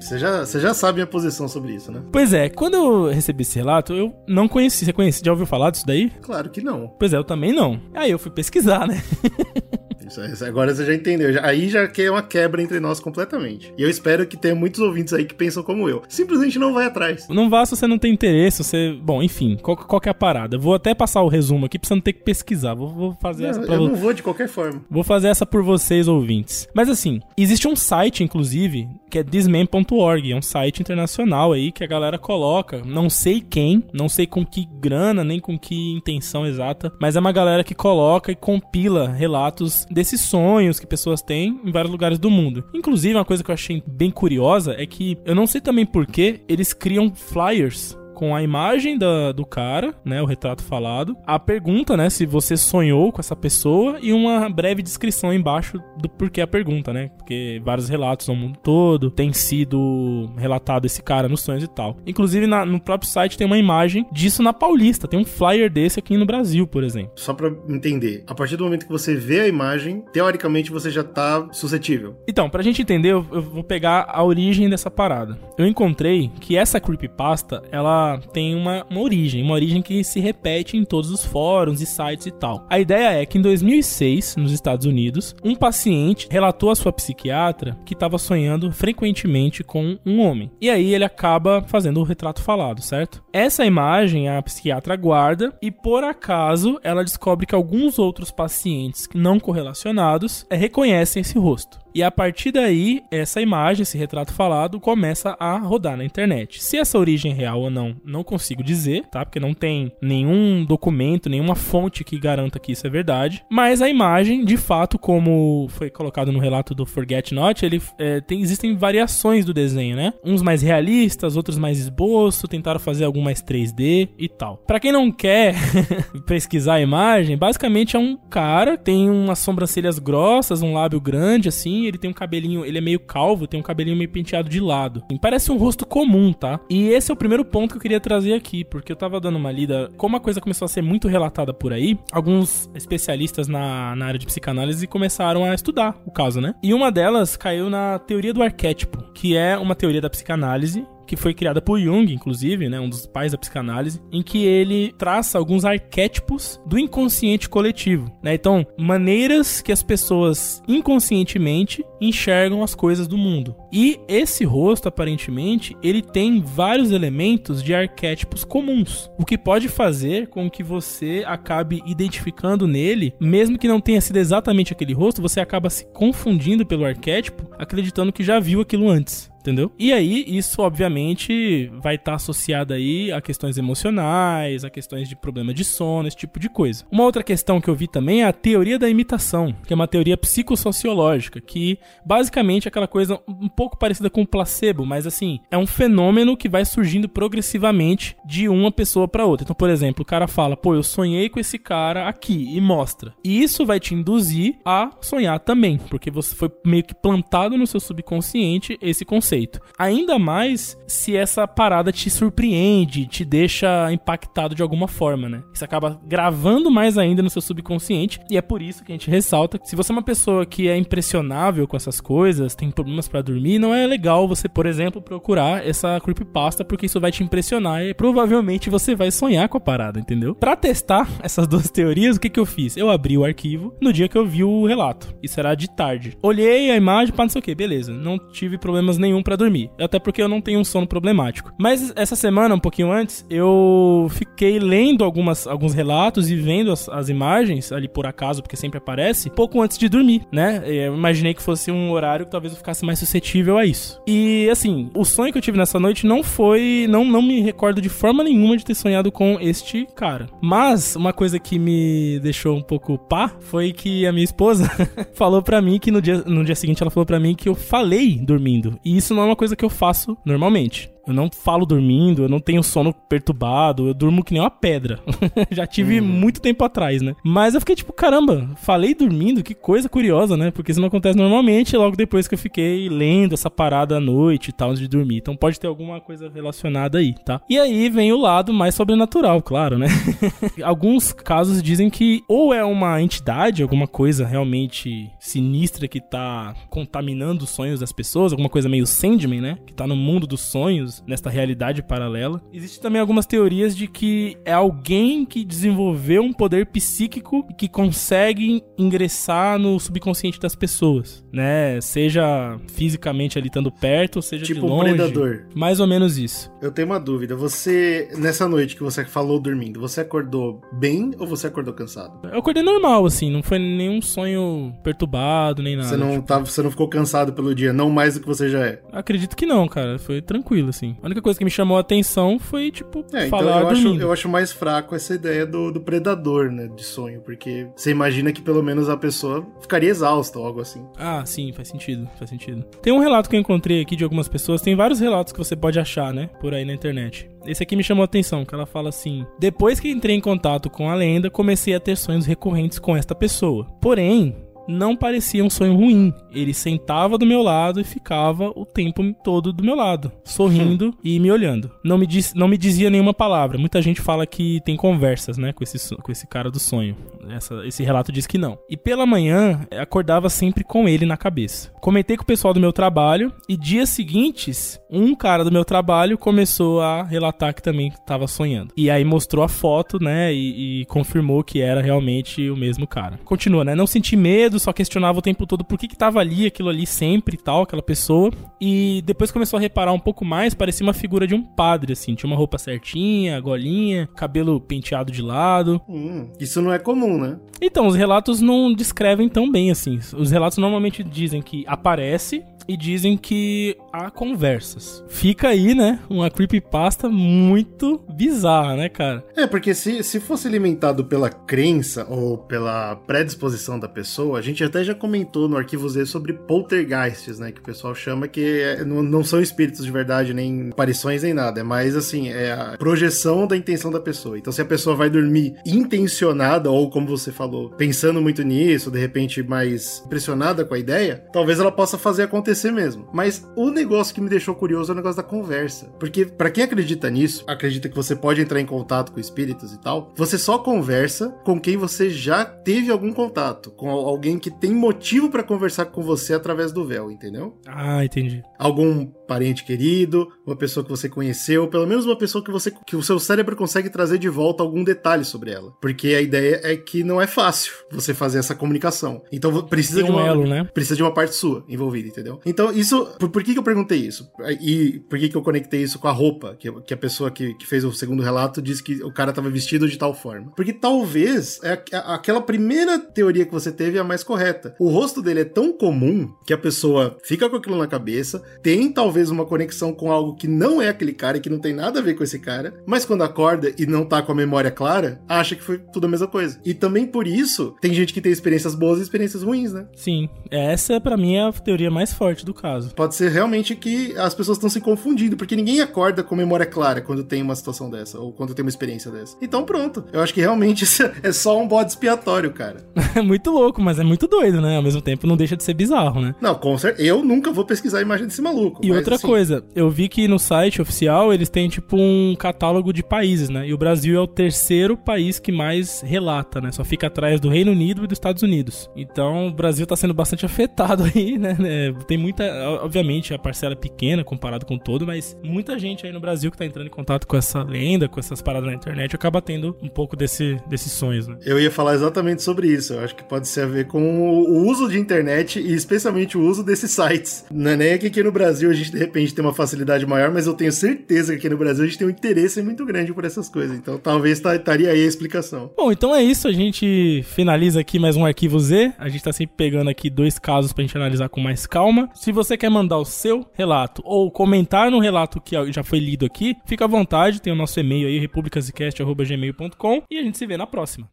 Você 0.00 0.18
já, 0.18 0.44
você 0.44 0.60
já 0.60 0.72
sabe 0.72 0.94
minha 0.94 1.06
posição 1.06 1.48
sobre 1.48 1.74
isso, 1.74 1.90
né? 1.90 2.02
Pois 2.12 2.32
é, 2.32 2.48
quando 2.48 2.74
eu 2.74 3.06
recebi 3.06 3.42
esse 3.42 3.58
relato, 3.58 3.92
eu 3.92 4.14
não 4.26 4.46
conheci. 4.48 4.84
Você 4.84 4.92
conhece? 4.92 5.22
Já 5.24 5.32
ouviu 5.32 5.46
falar 5.46 5.70
disso 5.70 5.86
daí? 5.86 6.10
Claro 6.22 6.48
que 6.50 6.60
não. 6.60 6.88
Pois 6.98 7.12
é, 7.12 7.16
eu 7.16 7.24
também 7.24 7.52
não. 7.52 7.80
Aí 7.94 8.10
eu 8.10 8.18
fui 8.18 8.30
pesquisar, 8.30 8.86
né? 8.86 9.02
Isso, 10.08 10.44
agora 10.44 10.74
você 10.74 10.84
já 10.84 10.94
entendeu. 10.94 11.38
Aí 11.42 11.68
já 11.68 11.86
que 11.86 12.02
é 12.02 12.10
uma 12.10 12.22
quebra 12.22 12.62
entre 12.62 12.80
nós 12.80 13.00
completamente. 13.00 13.72
E 13.76 13.82
eu 13.82 13.90
espero 13.90 14.26
que 14.26 14.36
tenha 14.36 14.54
muitos 14.54 14.80
ouvintes 14.80 15.12
aí 15.12 15.24
que 15.24 15.34
pensam 15.34 15.62
como 15.62 15.88
eu. 15.88 16.02
Simplesmente 16.08 16.58
não 16.58 16.72
vai 16.72 16.86
atrás. 16.86 17.28
Não 17.28 17.48
vá 17.50 17.64
se 17.64 17.76
você 17.76 17.86
não 17.86 17.98
tem 17.98 18.12
interesse, 18.12 18.64
você. 18.64 18.96
Bom, 19.02 19.22
enfim, 19.22 19.56
qual, 19.60 19.76
qual 19.76 20.00
é 20.04 20.10
a 20.10 20.14
parada? 20.14 20.56
Eu 20.56 20.60
vou 20.60 20.74
até 20.74 20.94
passar 20.94 21.22
o 21.22 21.28
resumo 21.28 21.66
aqui 21.66 21.78
pra 21.78 21.88
você 21.88 21.94
não 21.94 22.00
ter 22.00 22.12
que 22.12 22.22
pesquisar. 22.22 22.74
Vou, 22.74 22.88
vou 22.88 23.16
fazer 23.20 23.44
não, 23.44 23.50
essa 23.50 23.60
pra 23.60 23.74
Eu 23.74 23.80
vo... 23.80 23.88
não 23.88 23.96
vou 23.96 24.12
de 24.12 24.22
qualquer 24.22 24.48
forma. 24.48 24.82
Vou 24.90 25.04
fazer 25.04 25.28
essa 25.28 25.46
por 25.46 25.62
vocês, 25.62 26.08
ouvintes. 26.08 26.66
Mas 26.74 26.88
assim, 26.88 27.20
existe 27.36 27.68
um 27.68 27.76
site, 27.76 28.24
inclusive, 28.24 28.88
que 29.10 29.18
é 29.18 29.24
thisman.org. 29.24 30.32
É 30.32 30.36
um 30.36 30.42
site 30.42 30.80
internacional 30.80 31.52
aí 31.52 31.72
que 31.72 31.84
a 31.84 31.86
galera 31.86 32.18
coloca. 32.18 32.82
Não 32.84 33.10
sei 33.10 33.40
quem, 33.40 33.84
não 33.92 34.08
sei 34.08 34.26
com 34.26 34.44
que 34.44 34.66
grana, 34.80 35.24
nem 35.24 35.40
com 35.40 35.58
que 35.58 35.92
intenção 35.92 36.46
exata, 36.46 36.92
mas 37.00 37.16
é 37.16 37.20
uma 37.20 37.32
galera 37.32 37.64
que 37.64 37.74
coloca 37.74 38.32
e 38.32 38.36
compila 38.36 39.08
relatos 39.08 39.86
desses 39.98 40.20
sonhos 40.20 40.78
que 40.78 40.86
pessoas 40.86 41.20
têm 41.20 41.60
em 41.64 41.72
vários 41.72 41.90
lugares 41.90 42.20
do 42.20 42.30
mundo. 42.30 42.62
Inclusive, 42.72 43.16
uma 43.16 43.24
coisa 43.24 43.42
que 43.42 43.50
eu 43.50 43.54
achei 43.54 43.82
bem 43.84 44.12
curiosa 44.12 44.74
é 44.78 44.86
que 44.86 45.18
eu 45.24 45.34
não 45.34 45.44
sei 45.44 45.60
também 45.60 45.84
por 45.84 46.06
que 46.06 46.40
eles 46.48 46.72
criam 46.72 47.12
flyers 47.12 47.98
com 48.18 48.34
a 48.34 48.42
imagem 48.42 48.98
da, 48.98 49.30
do 49.30 49.46
cara, 49.46 49.94
né, 50.04 50.20
o 50.20 50.24
retrato 50.24 50.64
falado, 50.64 51.16
a 51.24 51.38
pergunta, 51.38 51.96
né, 51.96 52.10
se 52.10 52.26
você 52.26 52.56
sonhou 52.56 53.12
com 53.12 53.20
essa 53.20 53.36
pessoa 53.36 53.96
e 54.02 54.12
uma 54.12 54.50
breve 54.50 54.82
descrição 54.82 55.32
embaixo 55.32 55.80
do 55.96 56.08
porquê 56.08 56.40
a 56.40 56.46
pergunta, 56.46 56.92
né, 56.92 57.12
porque 57.16 57.62
vários 57.64 57.88
relatos 57.88 58.26
no 58.26 58.34
mundo 58.34 58.58
todo 58.60 59.08
tem 59.08 59.32
sido 59.32 60.28
relatado 60.36 60.84
esse 60.84 61.00
cara 61.00 61.28
nos 61.28 61.42
sonhos 61.42 61.62
e 61.62 61.68
tal. 61.68 61.96
Inclusive 62.04 62.48
na, 62.48 62.66
no 62.66 62.80
próprio 62.80 63.08
site 63.08 63.38
tem 63.38 63.46
uma 63.46 63.56
imagem 63.56 64.04
disso 64.10 64.42
na 64.42 64.52
Paulista, 64.52 65.06
tem 65.06 65.20
um 65.20 65.24
flyer 65.24 65.70
desse 65.70 66.00
aqui 66.00 66.16
no 66.16 66.26
Brasil, 66.26 66.66
por 66.66 66.82
exemplo. 66.82 67.12
Só 67.14 67.32
para 67.32 67.52
entender, 67.68 68.24
a 68.26 68.34
partir 68.34 68.56
do 68.56 68.64
momento 68.64 68.84
que 68.84 68.92
você 68.92 69.14
vê 69.14 69.42
a 69.42 69.46
imagem, 69.46 70.02
teoricamente 70.12 70.72
você 70.72 70.90
já 70.90 71.04
tá 71.04 71.46
suscetível. 71.52 72.16
Então, 72.26 72.50
pra 72.50 72.64
gente 72.64 72.82
entender, 72.82 73.12
eu, 73.12 73.24
eu 73.30 73.42
vou 73.42 73.62
pegar 73.62 74.08
a 74.08 74.24
origem 74.24 74.68
dessa 74.68 74.90
parada. 74.90 75.38
Eu 75.56 75.66
encontrei 75.66 76.32
que 76.40 76.56
essa 76.56 76.80
creepypasta, 76.80 77.62
ela 77.70 78.07
tem 78.16 78.54
uma, 78.54 78.86
uma 78.88 79.00
origem, 79.00 79.42
uma 79.42 79.54
origem 79.54 79.82
que 79.82 80.02
se 80.02 80.20
repete 80.20 80.76
em 80.76 80.84
todos 80.84 81.10
os 81.10 81.24
fóruns 81.24 81.80
e 81.80 81.86
sites 81.86 82.26
e 82.26 82.30
tal. 82.30 82.66
A 82.70 82.78
ideia 82.78 83.20
é 83.20 83.26
que 83.26 83.38
em 83.38 83.42
2006, 83.42 84.36
nos 84.36 84.52
Estados 84.52 84.86
Unidos, 84.86 85.34
um 85.44 85.54
paciente 85.54 86.28
relatou 86.30 86.70
à 86.70 86.76
sua 86.76 86.92
psiquiatra 86.92 87.76
que 87.84 87.94
estava 87.94 88.18
sonhando 88.18 88.70
frequentemente 88.72 89.62
com 89.62 89.98
um 90.06 90.20
homem. 90.20 90.50
E 90.60 90.70
aí 90.70 90.94
ele 90.94 91.04
acaba 91.04 91.62
fazendo 91.66 92.00
o 92.00 92.04
retrato 92.04 92.42
falado, 92.42 92.80
certo? 92.80 93.22
Essa 93.32 93.64
imagem 93.64 94.28
a 94.28 94.40
psiquiatra 94.42 94.96
guarda 94.96 95.52
e 95.60 95.70
por 95.70 96.04
acaso 96.04 96.78
ela 96.82 97.04
descobre 97.04 97.46
que 97.46 97.54
alguns 97.54 97.98
outros 97.98 98.30
pacientes 98.30 99.08
não 99.14 99.38
correlacionados 99.38 100.46
reconhecem 100.50 101.20
esse 101.20 101.38
rosto. 101.38 101.78
E 101.98 102.02
a 102.04 102.12
partir 102.12 102.52
daí, 102.52 103.02
essa 103.10 103.40
imagem, 103.40 103.82
esse 103.82 103.98
retrato 103.98 104.32
falado, 104.32 104.78
começa 104.78 105.36
a 105.40 105.58
rodar 105.58 105.96
na 105.96 106.04
internet. 106.04 106.62
Se 106.62 106.76
essa 106.76 106.96
origem 106.96 107.32
é 107.32 107.34
real 107.34 107.60
ou 107.62 107.70
não, 107.70 107.96
não 108.04 108.22
consigo 108.22 108.62
dizer, 108.62 109.04
tá? 109.06 109.24
Porque 109.24 109.40
não 109.40 109.52
tem 109.52 109.90
nenhum 110.00 110.64
documento, 110.64 111.28
nenhuma 111.28 111.56
fonte 111.56 112.04
que 112.04 112.16
garanta 112.16 112.60
que 112.60 112.70
isso 112.70 112.86
é 112.86 112.90
verdade. 112.90 113.44
Mas 113.50 113.82
a 113.82 113.88
imagem, 113.88 114.44
de 114.44 114.56
fato, 114.56 114.96
como 114.96 115.66
foi 115.70 115.90
colocado 115.90 116.30
no 116.30 116.38
relato 116.38 116.72
do 116.72 116.86
Forget 116.86 117.34
Not, 117.34 117.66
ele 117.66 117.82
é, 117.98 118.20
tem, 118.20 118.42
existem 118.42 118.76
variações 118.76 119.44
do 119.44 119.52
desenho, 119.52 119.96
né? 119.96 120.14
Uns 120.22 120.40
mais 120.40 120.62
realistas, 120.62 121.34
outros 121.34 121.58
mais 121.58 121.80
esboço, 121.80 122.46
tentaram 122.46 122.78
fazer 122.78 123.06
algum 123.06 123.22
mais 123.22 123.42
3D 123.42 124.10
e 124.16 124.28
tal. 124.28 124.58
Para 124.68 124.78
quem 124.78 124.92
não 124.92 125.10
quer 125.10 125.56
pesquisar 126.28 126.74
a 126.74 126.80
imagem, 126.80 127.36
basicamente 127.36 127.96
é 127.96 127.98
um 127.98 128.16
cara, 128.30 128.78
tem 128.78 129.10
umas 129.10 129.40
sobrancelhas 129.40 129.98
grossas, 129.98 130.62
um 130.62 130.74
lábio 130.74 131.00
grande 131.00 131.48
assim, 131.48 131.87
ele 131.88 131.98
tem 131.98 132.10
um 132.10 132.14
cabelinho, 132.14 132.64
ele 132.64 132.78
é 132.78 132.80
meio 132.80 133.00
calvo, 133.00 133.46
tem 133.46 133.58
um 133.58 133.62
cabelinho 133.62 133.96
meio 133.96 134.10
penteado 134.10 134.48
de 134.48 134.60
lado. 134.60 135.02
Parece 135.20 135.50
um 135.50 135.56
rosto 135.56 135.86
comum, 135.86 136.32
tá? 136.32 136.60
E 136.70 136.88
esse 136.88 137.10
é 137.10 137.14
o 137.14 137.16
primeiro 137.16 137.44
ponto 137.44 137.72
que 137.72 137.76
eu 137.78 137.82
queria 137.82 138.00
trazer 138.00 138.34
aqui, 138.34 138.64
porque 138.64 138.92
eu 138.92 138.96
tava 138.96 139.20
dando 139.20 139.36
uma 139.36 139.50
lida, 139.50 139.90
como 139.96 140.16
a 140.16 140.20
coisa 140.20 140.40
começou 140.40 140.66
a 140.66 140.68
ser 140.68 140.82
muito 140.82 141.08
relatada 141.08 141.52
por 141.52 141.72
aí, 141.72 141.98
alguns 142.12 142.70
especialistas 142.74 143.48
na, 143.48 143.94
na 143.96 144.06
área 144.06 144.18
de 144.18 144.26
psicanálise 144.26 144.86
começaram 144.86 145.44
a 145.44 145.54
estudar 145.54 146.00
o 146.06 146.10
caso, 146.10 146.40
né? 146.40 146.54
E 146.62 146.74
uma 146.74 146.90
delas 146.90 147.36
caiu 147.36 147.70
na 147.70 147.98
teoria 147.98 148.32
do 148.32 148.42
arquétipo, 148.42 149.02
que 149.12 149.36
é 149.36 149.56
uma 149.56 149.74
teoria 149.74 150.00
da 150.00 150.10
psicanálise 150.10 150.86
que 151.08 151.16
foi 151.16 151.32
criada 151.32 151.62
por 151.62 151.80
Jung, 151.80 152.12
inclusive, 152.12 152.68
né, 152.68 152.78
um 152.78 152.88
dos 152.88 153.06
pais 153.06 153.32
da 153.32 153.38
psicanálise, 153.38 154.00
em 154.12 154.22
que 154.22 154.44
ele 154.44 154.94
traça 154.98 155.38
alguns 155.38 155.64
arquétipos 155.64 156.60
do 156.66 156.78
inconsciente 156.78 157.48
coletivo, 157.48 158.12
né? 158.22 158.34
Então, 158.34 158.66
maneiras 158.78 159.62
que 159.62 159.72
as 159.72 159.82
pessoas 159.82 160.62
inconscientemente 160.68 161.84
enxergam 162.00 162.62
as 162.62 162.74
coisas 162.74 163.08
do 163.08 163.16
mundo. 163.16 163.56
E 163.72 163.98
esse 164.06 164.44
rosto, 164.44 164.86
aparentemente, 164.88 165.74
ele 165.82 166.02
tem 166.02 166.40
vários 166.40 166.92
elementos 166.92 167.62
de 167.62 167.74
arquétipos 167.74 168.44
comuns, 168.44 169.10
o 169.18 169.24
que 169.24 169.38
pode 169.38 169.68
fazer 169.68 170.28
com 170.28 170.50
que 170.50 170.62
você 170.62 171.24
acabe 171.26 171.82
identificando 171.86 172.66
nele, 172.66 173.14
mesmo 173.18 173.58
que 173.58 173.66
não 173.66 173.80
tenha 173.80 174.00
sido 174.00 174.18
exatamente 174.18 174.74
aquele 174.74 174.92
rosto, 174.92 175.22
você 175.22 175.40
acaba 175.40 175.70
se 175.70 175.86
confundindo 175.86 176.66
pelo 176.66 176.84
arquétipo, 176.84 177.48
acreditando 177.58 178.12
que 178.12 178.22
já 178.22 178.38
viu 178.38 178.60
aquilo 178.60 178.90
antes 178.90 179.30
entendeu? 179.48 179.72
E 179.78 179.92
aí, 179.92 180.24
isso 180.28 180.60
obviamente 180.60 181.70
vai 181.80 181.94
estar 181.94 182.12
tá 182.12 182.16
associado 182.16 182.74
aí 182.74 183.10
a 183.10 183.20
questões 183.20 183.56
emocionais, 183.56 184.64
a 184.64 184.70
questões 184.70 185.08
de 185.08 185.16
problema 185.16 185.54
de 185.54 185.64
sono, 185.64 186.06
esse 186.06 186.16
tipo 186.16 186.38
de 186.38 186.48
coisa. 186.48 186.84
Uma 186.90 187.04
outra 187.04 187.22
questão 187.22 187.60
que 187.60 187.68
eu 187.68 187.74
vi 187.74 187.88
também 187.88 188.22
é 188.22 188.26
a 188.26 188.32
teoria 188.32 188.78
da 188.78 188.88
imitação, 188.88 189.54
que 189.66 189.72
é 189.72 189.76
uma 189.76 189.88
teoria 189.88 190.16
psicossociológica, 190.16 191.40
que 191.40 191.78
basicamente 192.04 192.66
é 192.66 192.68
aquela 192.68 192.86
coisa 192.86 193.18
um 193.26 193.48
pouco 193.48 193.78
parecida 193.78 194.10
com 194.10 194.22
o 194.22 194.26
placebo, 194.26 194.84
mas 194.84 195.06
assim, 195.06 195.40
é 195.50 195.56
um 195.56 195.66
fenômeno 195.66 196.36
que 196.36 196.48
vai 196.48 196.64
surgindo 196.64 197.08
progressivamente 197.08 198.16
de 198.26 198.48
uma 198.48 198.70
pessoa 198.70 199.08
para 199.08 199.24
outra. 199.24 199.44
Então, 199.44 199.56
por 199.56 199.70
exemplo, 199.70 200.02
o 200.02 200.06
cara 200.06 200.28
fala: 200.28 200.56
"Pô, 200.56 200.74
eu 200.74 200.82
sonhei 200.82 201.28
com 201.28 201.40
esse 201.40 201.58
cara 201.58 202.08
aqui" 202.08 202.54
e 202.54 202.60
mostra. 202.60 203.14
E 203.24 203.42
isso 203.42 203.64
vai 203.64 203.80
te 203.80 203.94
induzir 203.94 204.56
a 204.64 204.90
sonhar 205.00 205.40
também, 205.40 205.78
porque 205.78 206.10
você 206.10 206.34
foi 206.34 206.50
meio 206.64 206.84
que 206.84 206.94
plantado 206.94 207.56
no 207.56 207.66
seu 207.66 207.80
subconsciente 207.80 208.78
esse 208.82 209.04
conceito 209.04 209.37
conceito. 209.38 209.60
Ainda 209.78 210.18
mais 210.18 210.76
se 210.86 211.16
essa 211.16 211.46
parada 211.46 211.92
te 211.92 212.10
surpreende, 212.10 213.06
te 213.06 213.24
deixa 213.24 213.92
impactado 213.92 214.54
de 214.54 214.62
alguma 214.62 214.88
forma, 214.88 215.28
né? 215.28 215.42
Você 215.52 215.64
acaba 215.64 216.00
gravando 216.06 216.70
mais 216.70 216.98
ainda 216.98 217.22
no 217.22 217.30
seu 217.30 217.42
subconsciente 217.42 218.20
e 218.30 218.36
é 218.36 218.42
por 218.42 218.60
isso 218.60 218.84
que 218.84 218.92
a 218.92 218.94
gente 218.94 219.10
ressalta 219.10 219.60
se 219.64 219.76
você 219.76 219.92
é 219.92 219.94
uma 219.94 220.02
pessoa 220.02 220.46
que 220.46 220.68
é 220.68 220.76
impressionável 220.76 221.66
com 221.66 221.76
essas 221.76 222.00
coisas, 222.00 222.54
tem 222.54 222.70
problemas 222.70 223.06
para 223.06 223.22
dormir, 223.22 223.58
não 223.58 223.74
é 223.74 223.86
legal 223.86 224.26
você, 224.26 224.48
por 224.48 224.66
exemplo, 224.66 225.00
procurar 225.00 225.66
essa 225.66 226.00
creepypasta 226.00 226.64
porque 226.64 226.86
isso 226.86 227.00
vai 227.00 227.12
te 227.12 227.22
impressionar 227.22 227.84
e 227.84 227.94
provavelmente 227.94 228.70
você 228.70 228.94
vai 228.94 229.10
sonhar 229.10 229.48
com 229.48 229.58
a 229.58 229.60
parada, 229.60 230.00
entendeu? 230.00 230.34
Para 230.34 230.56
testar 230.56 231.08
essas 231.22 231.46
duas 231.48 231.70
teorias, 231.70 232.16
o 232.16 232.20
que 232.20 232.30
que 232.30 232.40
eu 232.40 232.46
fiz? 232.46 232.76
Eu 232.76 232.90
abri 232.90 233.16
o 233.16 233.24
arquivo 233.24 233.74
no 233.80 233.92
dia 233.92 234.08
que 234.08 234.16
eu 234.16 234.26
vi 234.26 234.42
o 234.42 234.66
relato. 234.66 235.14
Isso 235.22 235.38
era 235.38 235.54
de 235.54 235.68
tarde. 235.68 236.16
Olhei 236.22 236.70
a 236.70 236.76
imagem, 236.76 237.14
para 237.14 237.24
não 237.24 237.30
sei 237.30 237.40
o 237.40 237.42
que, 237.42 237.54
beleza. 237.54 237.92
Não 237.92 238.18
tive 238.18 238.58
problemas 238.58 238.98
nenhum 238.98 239.22
para 239.28 239.36
dormir. 239.36 239.70
Até 239.78 239.98
porque 239.98 240.22
eu 240.22 240.28
não 240.28 240.40
tenho 240.40 240.58
um 240.58 240.64
sono 240.64 240.86
problemático. 240.86 241.52
Mas 241.58 241.92
essa 241.94 242.16
semana, 242.16 242.54
um 242.54 242.58
pouquinho 242.58 242.90
antes, 242.90 243.26
eu 243.28 244.08
fiquei 244.10 244.58
lendo 244.58 245.04
algumas, 245.04 245.46
alguns 245.46 245.74
relatos 245.74 246.30
e 246.30 246.36
vendo 246.36 246.72
as, 246.72 246.88
as 246.88 247.10
imagens 247.10 247.70
ali 247.70 247.86
por 247.86 248.06
acaso, 248.06 248.42
porque 248.42 248.56
sempre 248.56 248.78
aparece, 248.78 249.28
pouco 249.28 249.60
antes 249.60 249.76
de 249.76 249.86
dormir, 249.86 250.22
né? 250.32 250.62
Eu 250.64 250.94
imaginei 250.94 251.34
que 251.34 251.42
fosse 251.42 251.70
um 251.70 251.90
horário 251.90 252.24
que 252.24 252.32
talvez 252.32 252.54
eu 252.54 252.56
ficasse 252.56 252.86
mais 252.86 252.98
suscetível 252.98 253.58
a 253.58 253.66
isso. 253.66 254.00
E 254.06 254.48
assim, 254.50 254.90
o 254.94 255.04
sonho 255.04 255.30
que 255.30 255.36
eu 255.36 255.42
tive 255.42 255.58
nessa 255.58 255.78
noite 255.78 256.06
não 256.06 256.22
foi. 256.22 256.86
Não, 256.88 257.04
não 257.04 257.20
me 257.20 257.42
recordo 257.42 257.82
de 257.82 257.90
forma 257.90 258.24
nenhuma 258.24 258.56
de 258.56 258.64
ter 258.64 258.74
sonhado 258.74 259.12
com 259.12 259.36
este 259.40 259.86
cara. 259.94 260.28
Mas 260.40 260.96
uma 260.96 261.12
coisa 261.12 261.38
que 261.38 261.58
me 261.58 262.18
deixou 262.20 262.56
um 262.56 262.62
pouco 262.62 262.96
pá 262.96 263.30
foi 263.40 263.72
que 263.72 264.06
a 264.06 264.12
minha 264.12 264.24
esposa 264.24 264.70
falou 265.12 265.42
para 265.42 265.60
mim 265.60 265.78
que 265.78 265.90
no 265.90 266.00
dia, 266.00 266.22
no 266.24 266.44
dia 266.44 266.54
seguinte 266.54 266.82
ela 266.82 266.90
falou 266.90 267.04
para 267.04 267.20
mim 267.20 267.34
que 267.34 267.48
eu 267.48 267.54
falei 267.54 268.16
dormindo. 268.16 268.78
E 268.82 268.96
isso 268.96 269.07
não 269.14 269.22
é 269.22 269.26
uma 269.26 269.36
coisa 269.36 269.56
que 269.56 269.64
eu 269.64 269.70
faço 269.70 270.16
normalmente. 270.24 270.90
Eu 271.08 271.14
não 271.14 271.30
falo 271.32 271.64
dormindo, 271.64 272.22
eu 272.22 272.28
não 272.28 272.38
tenho 272.38 272.62
sono 272.62 272.92
perturbado, 272.92 273.88
eu 273.88 273.94
durmo 273.94 274.22
que 274.22 274.34
nem 274.34 274.42
uma 274.42 274.50
pedra. 274.50 275.00
Já 275.50 275.66
tive 275.66 276.00
uhum. 276.00 276.06
muito 276.06 276.38
tempo 276.38 276.62
atrás, 276.62 277.00
né? 277.00 277.16
Mas 277.24 277.54
eu 277.54 277.60
fiquei 277.60 277.74
tipo, 277.74 277.94
caramba, 277.94 278.50
falei 278.56 278.94
dormindo, 278.94 279.42
que 279.42 279.54
coisa 279.54 279.88
curiosa, 279.88 280.36
né? 280.36 280.50
Porque 280.50 280.70
isso 280.70 280.80
não 280.80 280.88
acontece 280.88 281.16
normalmente 281.16 281.74
logo 281.78 281.96
depois 281.96 282.28
que 282.28 282.34
eu 282.34 282.38
fiquei 282.38 282.90
lendo 282.90 283.32
essa 283.32 283.50
parada 283.50 283.96
à 283.96 284.00
noite 284.00 284.48
e 284.48 284.52
tal, 284.52 284.68
antes 284.68 284.82
de 284.82 284.88
dormir. 284.88 285.16
Então 285.16 285.34
pode 285.34 285.58
ter 285.58 285.66
alguma 285.66 285.98
coisa 285.98 286.28
relacionada 286.28 286.98
aí, 286.98 287.14
tá? 287.24 287.40
E 287.48 287.58
aí 287.58 287.88
vem 287.88 288.12
o 288.12 288.18
lado 288.18 288.52
mais 288.52 288.74
sobrenatural, 288.74 289.40
claro, 289.40 289.78
né? 289.78 289.86
Alguns 290.62 291.10
casos 291.12 291.62
dizem 291.62 291.88
que 291.88 292.22
ou 292.28 292.52
é 292.52 292.62
uma 292.62 293.00
entidade, 293.00 293.62
alguma 293.62 293.86
coisa 293.86 294.26
realmente 294.26 295.10
sinistra 295.18 295.88
que 295.88 296.00
tá 296.00 296.54
contaminando 296.68 297.44
os 297.44 297.50
sonhos 297.50 297.80
das 297.80 297.92
pessoas, 297.92 298.32
alguma 298.32 298.50
coisa 298.50 298.68
meio 298.68 298.86
Sandman, 298.86 299.40
né? 299.40 299.58
Que 299.66 299.72
tá 299.72 299.86
no 299.86 299.96
mundo 299.96 300.26
dos 300.26 300.40
sonhos 300.40 300.97
nesta 301.06 301.30
realidade 301.30 301.82
paralela. 301.82 302.40
Existem 302.52 302.82
também 302.82 303.00
algumas 303.00 303.26
teorias 303.26 303.76
de 303.76 303.86
que 303.86 304.36
é 304.44 304.52
alguém 304.52 305.24
que 305.24 305.44
desenvolveu 305.44 306.22
um 306.22 306.32
poder 306.32 306.66
psíquico 306.66 307.46
e 307.50 307.54
que 307.54 307.68
consegue 307.68 308.62
ingressar 308.76 309.58
no 309.58 309.78
subconsciente 309.78 310.38
das 310.40 310.54
pessoas, 310.54 311.24
né? 311.32 311.80
Seja 311.80 312.58
fisicamente 312.68 313.38
ali 313.38 313.48
estando 313.48 313.70
perto, 313.70 314.16
ou 314.16 314.22
seja 314.22 314.44
tipo 314.44 314.60
de 314.60 314.66
longe. 314.66 314.92
Tipo 314.92 315.02
um 315.02 315.06
predador. 315.06 315.46
Mais 315.54 315.80
ou 315.80 315.86
menos 315.86 316.18
isso. 316.18 316.50
Eu 316.60 316.70
tenho 316.70 316.88
uma 316.88 317.00
dúvida. 317.00 317.36
Você, 317.36 318.08
nessa 318.16 318.48
noite 318.48 318.76
que 318.76 318.82
você 318.82 319.04
falou 319.04 319.40
dormindo, 319.40 319.80
você 319.80 320.00
acordou 320.00 320.60
bem 320.72 321.12
ou 321.18 321.26
você 321.26 321.46
acordou 321.46 321.74
cansado? 321.74 322.18
Eu 322.30 322.38
acordei 322.38 322.62
normal, 322.62 323.06
assim. 323.06 323.30
Não 323.30 323.42
foi 323.42 323.58
nenhum 323.58 324.00
sonho 324.00 324.74
perturbado, 324.82 325.62
nem 325.62 325.76
nada. 325.76 325.88
Você 325.88 325.96
não, 325.96 326.12
tipo... 326.12 326.26
tava, 326.26 326.46
você 326.46 326.62
não 326.62 326.70
ficou 326.70 326.88
cansado 326.88 327.32
pelo 327.32 327.54
dia, 327.54 327.72
não 327.72 327.90
mais 327.90 328.14
do 328.14 328.20
que 328.20 328.26
você 328.26 328.48
já 328.48 328.66
é? 328.66 328.82
Acredito 328.92 329.36
que 329.36 329.46
não, 329.46 329.66
cara. 329.68 329.98
Foi 329.98 330.20
tranquilo, 330.20 330.70
assim 330.70 330.87
assim. 330.88 330.96
A 331.02 331.06
única 331.06 331.22
coisa 331.22 331.38
que 331.38 331.44
me 331.44 331.50
chamou 331.50 331.76
a 331.76 331.80
atenção 331.80 332.38
foi, 332.38 332.70
tipo, 332.70 333.04
é, 333.12 333.26
então 333.26 333.38
falar 333.38 333.58
então 333.58 333.62
eu 333.62 333.68
acho, 333.68 334.00
eu 334.00 334.12
acho 334.12 334.28
mais 334.28 334.52
fraco 334.52 334.94
essa 334.94 335.14
ideia 335.14 335.46
do, 335.46 335.70
do 335.70 335.80
predador, 335.80 336.50
né, 336.50 336.68
de 336.68 336.84
sonho, 336.84 337.20
porque 337.20 337.68
você 337.74 337.90
imagina 337.90 338.32
que 338.32 338.40
pelo 338.40 338.62
menos 338.62 338.88
a 338.88 338.96
pessoa 338.96 339.46
ficaria 339.60 339.90
exausta 339.90 340.38
ou 340.38 340.46
algo 340.46 340.60
assim. 340.60 340.84
Ah, 340.96 341.24
sim, 341.24 341.52
faz 341.52 341.68
sentido, 341.68 342.08
faz 342.18 342.30
sentido. 342.30 342.64
Tem 342.82 342.92
um 342.92 343.00
relato 343.00 343.28
que 343.28 343.36
eu 343.36 343.40
encontrei 343.40 343.80
aqui 343.80 343.96
de 343.96 344.04
algumas 344.04 344.28
pessoas, 344.28 344.62
tem 344.62 344.74
vários 344.74 345.00
relatos 345.00 345.32
que 345.32 345.38
você 345.38 345.56
pode 345.56 345.78
achar, 345.78 346.12
né, 346.12 346.30
por 346.40 346.54
aí 346.54 346.64
na 346.64 346.72
internet. 346.72 347.28
Esse 347.46 347.62
aqui 347.62 347.76
me 347.76 347.82
chamou 347.82 348.02
a 348.02 348.04
atenção, 348.04 348.44
que 348.44 348.54
ela 348.54 348.66
fala 348.66 348.90
assim: 348.90 349.24
Depois 349.38 349.80
que 349.80 349.90
entrei 349.90 350.14
em 350.14 350.20
contato 350.20 350.68
com 350.68 350.90
a 350.90 350.94
lenda, 350.94 351.30
comecei 351.30 351.74
a 351.74 351.80
ter 351.80 351.96
sonhos 351.96 352.26
recorrentes 352.26 352.78
com 352.78 352.96
esta 352.96 353.14
pessoa. 353.14 353.64
Porém, 353.80 354.36
não 354.68 354.94
parecia 354.94 355.42
um 355.42 355.50
sonho 355.50 355.74
ruim. 355.74 356.12
Ele 356.30 356.52
sentava 356.52 357.16
do 357.16 357.26
meu 357.26 357.42
lado 357.42 357.80
e 357.80 357.84
ficava 357.84 358.52
o 358.54 358.64
tempo 358.66 359.02
todo 359.24 359.52
do 359.52 359.64
meu 359.64 359.74
lado, 359.74 360.12
sorrindo 360.22 360.94
e 361.02 361.18
me 361.18 361.32
olhando. 361.32 361.70
Não 361.82 361.96
me, 361.96 362.06
diz, 362.06 362.34
não 362.34 362.46
me 362.46 362.58
dizia 362.58 362.90
nenhuma 362.90 363.14
palavra. 363.14 363.58
Muita 363.58 363.80
gente 363.80 364.00
fala 364.00 364.26
que 364.26 364.60
tem 364.64 364.76
conversas, 364.76 365.38
né, 365.38 365.52
com 365.52 365.64
esse, 365.64 365.96
com 365.96 366.12
esse 366.12 366.26
cara 366.26 366.50
do 366.50 366.60
sonho. 366.60 366.94
Essa, 367.30 367.66
esse 367.66 367.82
relato 367.82 368.12
diz 368.12 368.26
que 368.26 368.38
não. 368.38 368.58
E 368.68 368.76
pela 368.76 369.06
manhã, 369.06 369.60
acordava 369.72 370.28
sempre 370.28 370.62
com 370.62 370.88
ele 370.88 371.06
na 371.06 371.16
cabeça. 371.16 371.70
Comentei 371.80 372.16
com 372.16 372.22
o 372.22 372.26
pessoal 372.26 372.52
do 372.52 372.60
meu 372.60 372.72
trabalho 372.72 373.32
e 373.48 373.56
dias 373.56 373.88
seguintes, 373.88 374.80
um 374.90 375.14
cara 375.14 375.44
do 375.44 375.52
meu 375.52 375.64
trabalho 375.64 376.18
começou 376.18 376.80
a 376.80 377.02
relatar 377.02 377.54
que 377.54 377.62
também 377.62 377.88
estava 377.88 378.26
sonhando. 378.26 378.72
E 378.76 378.90
aí 378.90 379.04
mostrou 379.04 379.44
a 379.44 379.48
foto, 379.48 380.02
né, 380.02 380.32
e, 380.32 380.82
e 380.82 380.84
confirmou 380.86 381.42
que 381.42 381.60
era 381.60 381.80
realmente 381.80 382.50
o 382.50 382.56
mesmo 382.56 382.86
cara. 382.86 383.18
Continua, 383.24 383.64
né? 383.64 383.74
Não 383.74 383.86
senti 383.86 384.16
medo, 384.16 384.57
só 384.58 384.72
questionava 384.72 385.18
o 385.18 385.22
tempo 385.22 385.46
todo 385.46 385.64
por 385.64 385.78
que 385.78 385.88
que 385.88 385.96
tava 385.96 386.20
ali, 386.20 386.46
aquilo 386.46 386.68
ali 386.68 386.86
sempre 386.86 387.34
e 387.34 387.38
tal, 387.38 387.62
aquela 387.62 387.82
pessoa. 387.82 388.30
E 388.60 389.02
depois 389.04 389.30
começou 389.30 389.56
a 389.56 389.60
reparar 389.60 389.92
um 389.92 389.98
pouco 389.98 390.24
mais, 390.24 390.54
parecia 390.54 390.84
uma 390.84 390.92
figura 390.92 391.26
de 391.26 391.34
um 391.34 391.42
padre, 391.42 391.92
assim. 391.92 392.14
Tinha 392.14 392.28
uma 392.30 392.36
roupa 392.36 392.58
certinha, 392.58 393.40
golinha, 393.40 394.08
cabelo 394.14 394.60
penteado 394.60 395.12
de 395.12 395.22
lado. 395.22 395.80
Hum, 395.88 396.30
isso 396.38 396.60
não 396.60 396.72
é 396.72 396.78
comum, 396.78 397.18
né? 397.18 397.38
Então, 397.60 397.86
os 397.86 397.94
relatos 397.94 398.40
não 398.40 398.72
descrevem 398.72 399.28
tão 399.28 399.50
bem 399.50 399.70
assim. 399.70 399.98
Os 400.16 400.30
relatos 400.30 400.58
normalmente 400.58 401.02
dizem 401.02 401.42
que 401.42 401.64
aparece 401.66 402.44
e 402.68 402.76
dizem 402.76 403.16
que 403.16 403.76
há 403.90 404.10
conversas. 404.10 405.02
Fica 405.08 405.48
aí, 405.48 405.74
né? 405.74 405.98
Uma 406.10 406.30
creepypasta 406.30 407.08
muito 407.08 408.04
bizarra, 408.10 408.76
né, 408.76 408.88
cara? 408.90 409.24
É, 409.34 409.46
porque 409.46 409.74
se, 409.74 410.02
se 410.02 410.20
fosse 410.20 410.46
alimentado 410.46 411.06
pela 411.06 411.30
crença 411.30 412.06
ou 412.10 412.36
pela 412.36 412.94
predisposição 412.94 413.78
da 413.78 413.88
pessoa, 413.88 414.38
a 414.38 414.42
gente 414.42 414.62
até 414.62 414.84
já 414.84 414.94
comentou 414.94 415.48
no 415.48 415.56
Arquivo 415.56 415.88
Z 415.88 416.04
sobre 416.04 416.34
poltergeists, 416.34 417.38
né? 417.38 417.50
Que 417.50 417.60
o 417.60 417.64
pessoal 417.64 417.94
chama 417.94 418.28
que 418.28 418.60
é, 418.60 418.84
não, 418.84 419.02
não 419.02 419.24
são 419.24 419.40
espíritos 419.40 419.84
de 419.84 419.90
verdade, 419.90 420.34
nem 420.34 420.68
aparições, 420.70 421.22
nem 421.22 421.32
nada. 421.32 421.60
É 421.60 421.62
mais 421.62 421.96
assim, 421.96 422.28
é 422.28 422.52
a 422.52 422.76
projeção 422.78 423.46
da 423.46 423.56
intenção 423.56 423.90
da 423.90 424.00
pessoa. 424.00 424.38
Então, 424.38 424.52
se 424.52 424.60
a 424.60 424.66
pessoa 424.66 424.94
vai 424.94 425.08
dormir 425.08 425.54
intencionada, 425.64 426.70
ou 426.70 426.90
como 426.90 427.06
você 427.06 427.32
falou, 427.32 427.70
pensando 427.70 428.20
muito 428.20 428.42
nisso, 428.42 428.90
de 428.90 428.98
repente 428.98 429.42
mais 429.42 430.02
impressionada 430.04 430.64
com 430.64 430.74
a 430.74 430.78
ideia, 430.78 431.24
talvez 431.32 431.58
ela 431.58 431.72
possa 431.72 431.96
fazer 431.96 432.24
acontecer 432.24 432.57
mesmo. 432.70 433.08
Mas 433.12 433.46
o 433.56 433.70
negócio 433.70 434.14
que 434.14 434.20
me 434.20 434.28
deixou 434.28 434.54
curioso 434.54 434.90
é 434.90 434.94
o 434.94 434.96
negócio 434.96 435.16
da 435.16 435.22
conversa. 435.22 435.86
Porque, 435.98 436.24
para 436.24 436.50
quem 436.50 436.64
acredita 436.64 437.08
nisso, 437.10 437.44
acredita 437.46 437.88
que 437.88 437.96
você 437.96 438.14
pode 438.16 438.40
entrar 438.40 438.60
em 438.60 438.66
contato 438.66 439.12
com 439.12 439.20
espíritos 439.20 439.72
e 439.72 439.80
tal, 439.80 440.12
você 440.16 440.36
só 440.38 440.58
conversa 440.58 441.30
com 441.44 441.60
quem 441.60 441.76
você 441.76 442.10
já 442.10 442.44
teve 442.44 442.90
algum 442.90 443.12
contato, 443.12 443.70
com 443.70 443.90
alguém 443.90 444.38
que 444.38 444.50
tem 444.50 444.72
motivo 444.72 445.30
para 445.30 445.42
conversar 445.42 445.86
com 445.86 446.02
você 446.02 446.34
através 446.34 446.72
do 446.72 446.84
véu, 446.84 447.10
entendeu? 447.10 447.56
Ah, 447.66 448.04
entendi. 448.04 448.42
Algum 448.58 449.06
parente 449.06 449.64
querido, 449.64 450.28
uma 450.46 450.56
pessoa 450.56 450.82
que 450.82 450.90
você 450.90 451.08
conheceu, 451.08 451.68
pelo 451.68 451.86
menos 451.86 452.06
uma 452.06 452.16
pessoa 452.16 452.42
que 452.42 452.50
você 452.50 452.72
que 452.86 452.96
o 452.96 453.02
seu 453.02 453.18
cérebro 453.18 453.54
consegue 453.54 453.90
trazer 453.90 454.18
de 454.18 454.28
volta 454.28 454.62
algum 454.62 454.82
detalhe 454.82 455.24
sobre 455.24 455.50
ela, 455.50 455.70
porque 455.82 456.08
a 456.08 456.20
ideia 456.20 456.60
é 456.64 456.76
que 456.76 457.04
não 457.04 457.20
é 457.20 457.26
fácil 457.26 457.72
você 457.92 458.14
fazer 458.14 458.38
essa 458.38 458.54
comunicação. 458.54 459.22
Então 459.30 459.62
precisa 459.66 459.98
Tem 459.98 460.06
de 460.06 460.10
um 460.10 460.14
uma 460.16 460.26
elo, 460.26 460.46
né? 460.46 460.64
precisa 460.72 460.96
de 460.96 461.02
uma 461.02 461.12
parte 461.12 461.34
sua 461.34 461.64
envolvida, 461.68 462.08
entendeu? 462.08 462.40
Então 462.48 462.72
isso, 462.72 463.04
por, 463.18 463.28
por 463.28 463.42
que 463.42 463.52
que 463.52 463.58
eu 463.58 463.62
perguntei 463.62 463.98
isso? 463.98 464.28
E 464.60 465.00
por 465.08 465.18
que 465.18 465.28
que 465.28 465.36
eu 465.36 465.42
conectei 465.42 465.82
isso 465.82 465.98
com 465.98 466.08
a 466.08 466.12
roupa 466.12 466.56
que, 466.58 466.70
que 466.82 466.94
a 466.94 466.96
pessoa 466.96 467.30
que, 467.30 467.54
que 467.54 467.66
fez 467.66 467.84
o 467.84 467.92
segundo 467.92 468.22
relato 468.22 468.60
disse 468.62 468.82
que 468.82 469.02
o 469.04 469.12
cara 469.12 469.32
tava 469.32 469.50
vestido 469.50 469.88
de 469.88 469.96
tal 469.98 470.14
forma? 470.14 470.52
Porque 470.56 470.72
talvez 470.72 471.60
é 471.62 471.80
a- 471.92 472.14
aquela 472.14 472.40
primeira 472.40 472.98
teoria 472.98 473.44
que 473.44 473.52
você 473.52 473.70
teve 473.70 473.98
é 473.98 474.00
a 474.00 474.04
mais 474.04 474.22
correta. 474.24 474.74
O 474.78 474.88
rosto 474.88 475.22
dele 475.22 475.40
é 475.40 475.44
tão 475.44 475.72
comum 475.72 476.32
que 476.46 476.52
a 476.52 476.58
pessoa 476.58 477.16
fica 477.24 477.48
com 477.48 477.56
aquilo 477.56 477.76
na 477.78 477.86
cabeça, 477.86 478.42
tem 478.62 478.90
talvez 478.92 479.30
uma 479.30 479.44
conexão 479.46 479.92
com 479.92 480.10
algo 480.10 480.34
que 480.36 480.48
não 480.48 480.80
é 480.80 480.88
aquele 480.88 481.12
cara 481.12 481.36
e 481.36 481.40
que 481.40 481.50
não 481.50 481.58
tem 481.58 481.72
nada 481.74 481.98
a 482.00 482.02
ver 482.02 482.14
com 482.14 482.24
esse 482.24 482.38
cara, 482.38 482.74
mas 482.86 483.04
quando 483.04 483.22
acorda 483.22 483.72
e 483.78 483.86
não 483.86 484.04
tá 484.04 484.22
com 484.22 484.32
a 484.32 484.34
memória 484.34 484.70
clara, 484.70 485.20
acha 485.28 485.54
que 485.56 485.62
foi 485.62 485.78
tudo 485.78 486.06
a 486.06 486.10
mesma 486.10 486.26
coisa. 486.26 486.58
E 486.64 486.74
também 486.74 487.06
por 487.06 487.26
isso, 487.26 487.74
tem 487.80 487.92
gente 487.92 488.12
que 488.12 488.20
tem 488.20 488.32
experiências 488.32 488.74
boas 488.74 488.98
e 488.98 489.02
experiências 489.02 489.42
ruins, 489.42 489.72
né? 489.72 489.86
Sim, 489.94 490.28
essa 490.50 491.00
pra 491.00 491.16
mim 491.16 491.34
é 491.34 491.42
a 491.42 491.52
teoria 491.52 491.90
mais 491.90 492.12
forte 492.12 492.27
do 492.36 492.54
caso. 492.54 492.94
Pode 492.94 493.14
ser 493.14 493.30
realmente 493.30 493.74
que 493.74 494.16
as 494.16 494.34
pessoas 494.34 494.58
estão 494.58 494.70
se 494.70 494.80
confundindo, 494.80 495.36
porque 495.36 495.56
ninguém 495.56 495.80
acorda 495.80 496.22
com 496.22 496.34
memória 496.36 496.66
clara 496.66 497.00
quando 497.00 497.24
tem 497.24 497.42
uma 497.42 497.54
situação 497.54 497.90
dessa, 497.90 498.18
ou 498.18 498.32
quando 498.32 498.54
tem 498.54 498.64
uma 498.64 498.68
experiência 498.68 499.10
dessa. 499.10 499.36
Então 499.40 499.64
pronto. 499.64 500.04
Eu 500.12 500.20
acho 500.20 500.32
que 500.32 500.40
realmente 500.40 500.84
isso 500.84 501.08
é 501.22 501.32
só 501.32 501.60
um 501.60 501.66
bode 501.66 501.90
expiatório, 501.90 502.52
cara. 502.52 502.86
É 503.14 503.22
muito 503.22 503.50
louco, 503.50 503.80
mas 503.80 503.98
é 503.98 504.04
muito 504.04 504.26
doido, 504.26 504.60
né? 504.60 504.76
Ao 504.76 504.82
mesmo 504.82 505.00
tempo 505.00 505.26
não 505.26 505.36
deixa 505.36 505.56
de 505.56 505.64
ser 505.64 505.74
bizarro, 505.74 506.20
né? 506.20 506.34
Não, 506.40 506.54
com 506.54 506.76
certeza. 506.76 507.08
Eu 507.08 507.22
nunca 507.22 507.52
vou 507.52 507.64
pesquisar 507.64 507.98
a 507.98 508.02
imagem 508.02 508.26
desse 508.26 508.42
maluco. 508.42 508.84
E 508.84 508.92
outra 508.92 509.16
assim, 509.16 509.26
coisa, 509.26 509.64
eu 509.74 509.90
vi 509.90 510.08
que 510.08 510.26
no 510.28 510.38
site 510.38 510.80
oficial 510.80 511.32
eles 511.32 511.48
têm 511.48 511.68
tipo 511.68 511.96
um 511.96 512.34
catálogo 512.38 512.92
de 512.92 513.02
países, 513.02 513.48
né? 513.48 513.66
E 513.68 513.74
o 513.74 513.78
Brasil 513.78 514.18
é 514.18 514.20
o 514.20 514.26
terceiro 514.26 514.96
país 514.96 515.38
que 515.38 515.52
mais 515.52 516.00
relata, 516.02 516.60
né? 516.60 516.72
Só 516.72 516.84
fica 516.84 517.06
atrás 517.06 517.40
do 517.40 517.48
Reino 517.48 517.72
Unido 517.72 518.04
e 518.04 518.06
dos 518.06 518.16
Estados 518.16 518.42
Unidos. 518.42 518.90
Então 518.96 519.48
o 519.48 519.52
Brasil 519.52 519.86
tá 519.86 519.96
sendo 519.96 520.14
bastante 520.14 520.44
afetado 520.46 521.04
aí, 521.04 521.38
né? 521.38 521.56
É, 521.64 521.92
Tem 522.18 522.22
muita. 522.22 522.44
Obviamente 522.82 523.32
a 523.32 523.38
parcela 523.38 523.74
é 523.74 523.76
pequena 523.76 524.24
comparado 524.24 524.66
com 524.66 524.76
todo, 524.76 525.06
mas 525.06 525.36
muita 525.42 525.78
gente 525.78 526.04
aí 526.04 526.12
no 526.12 526.18
Brasil 526.18 526.50
que 526.50 526.56
tá 526.58 526.66
entrando 526.66 526.88
em 526.88 526.90
contato 526.90 527.26
com 527.26 527.36
essa 527.36 527.62
lenda, 527.62 528.08
com 528.08 528.18
essas 528.18 528.42
paradas 528.42 528.68
na 528.68 528.74
internet, 528.74 529.14
acaba 529.14 529.40
tendo 529.40 529.76
um 529.80 529.88
pouco 529.88 530.16
desse, 530.16 530.56
desses 530.68 530.90
sonhos, 530.92 531.28
né? 531.28 531.36
Eu 531.46 531.60
ia 531.60 531.70
falar 531.70 531.94
exatamente 531.94 532.42
sobre 532.42 532.66
isso. 532.68 532.92
Eu 532.94 533.00
acho 533.00 533.14
que 533.14 533.22
pode 533.22 533.46
ser 533.46 533.62
a 533.62 533.66
ver 533.66 533.86
com 533.86 534.02
o 534.02 534.66
uso 534.68 534.88
de 534.88 534.98
internet 534.98 535.60
e 535.60 535.72
especialmente 535.72 536.36
o 536.36 536.40
uso 536.42 536.64
desses 536.64 536.90
sites. 536.90 537.44
Não 537.52 537.70
é 537.70 537.76
nem 537.76 537.98
que 537.98 538.08
aqui 538.08 538.22
no 538.22 538.32
Brasil 538.32 538.68
a 538.70 538.72
gente 538.74 538.90
de 538.90 538.98
repente 538.98 539.32
tem 539.32 539.44
uma 539.44 539.54
facilidade 539.54 540.04
maior, 540.04 540.32
mas 540.32 540.46
eu 540.46 540.54
tenho 540.54 540.72
certeza 540.72 541.32
que 541.32 541.38
aqui 541.38 541.48
no 541.48 541.56
Brasil 541.56 541.84
a 541.84 541.86
gente 541.86 541.98
tem 541.98 542.06
um 542.06 542.10
interesse 542.10 542.60
muito 542.62 542.84
grande 542.84 543.12
por 543.14 543.24
essas 543.24 543.48
coisas. 543.48 543.76
Então 543.76 543.96
talvez 543.98 544.40
tá- 544.40 544.56
estaria 544.56 544.90
aí 544.90 545.02
a 545.04 545.06
explicação. 545.06 545.70
Bom, 545.76 545.92
então 545.92 546.14
é 546.14 546.22
isso. 546.22 546.48
A 546.48 546.52
gente 546.52 547.22
finaliza 547.28 547.78
aqui 547.80 547.98
mais 547.98 548.16
um 548.16 548.24
arquivo 548.24 548.58
Z. 548.58 548.92
A 548.98 549.08
gente 549.08 549.22
tá 549.22 549.32
sempre 549.32 549.54
pegando 549.56 549.88
aqui 549.90 550.10
dois 550.10 550.38
casos 550.38 550.72
pra 550.72 550.82
gente 550.82 550.96
analisar 550.96 551.28
com 551.28 551.40
mais 551.40 551.66
calma. 551.66 552.07
Se 552.14 552.32
você 552.32 552.56
quer 552.56 552.70
mandar 552.70 552.98
o 552.98 553.04
seu 553.04 553.46
relato 553.54 554.02
ou 554.04 554.30
comentar 554.30 554.90
no 554.90 554.98
relato 554.98 555.40
que 555.40 555.56
já 555.72 555.82
foi 555.82 555.98
lido 555.98 556.26
aqui, 556.26 556.56
fica 556.66 556.84
à 556.84 556.88
vontade. 556.88 557.40
Tem 557.40 557.52
o 557.52 557.56
nosso 557.56 557.78
e-mail 557.78 558.08
aí, 558.08 558.18
republicasicast.gmail.com 558.18 560.02
e 560.10 560.18
a 560.18 560.22
gente 560.22 560.38
se 560.38 560.46
vê 560.46 560.56
na 560.56 560.66
próxima. 560.66 561.08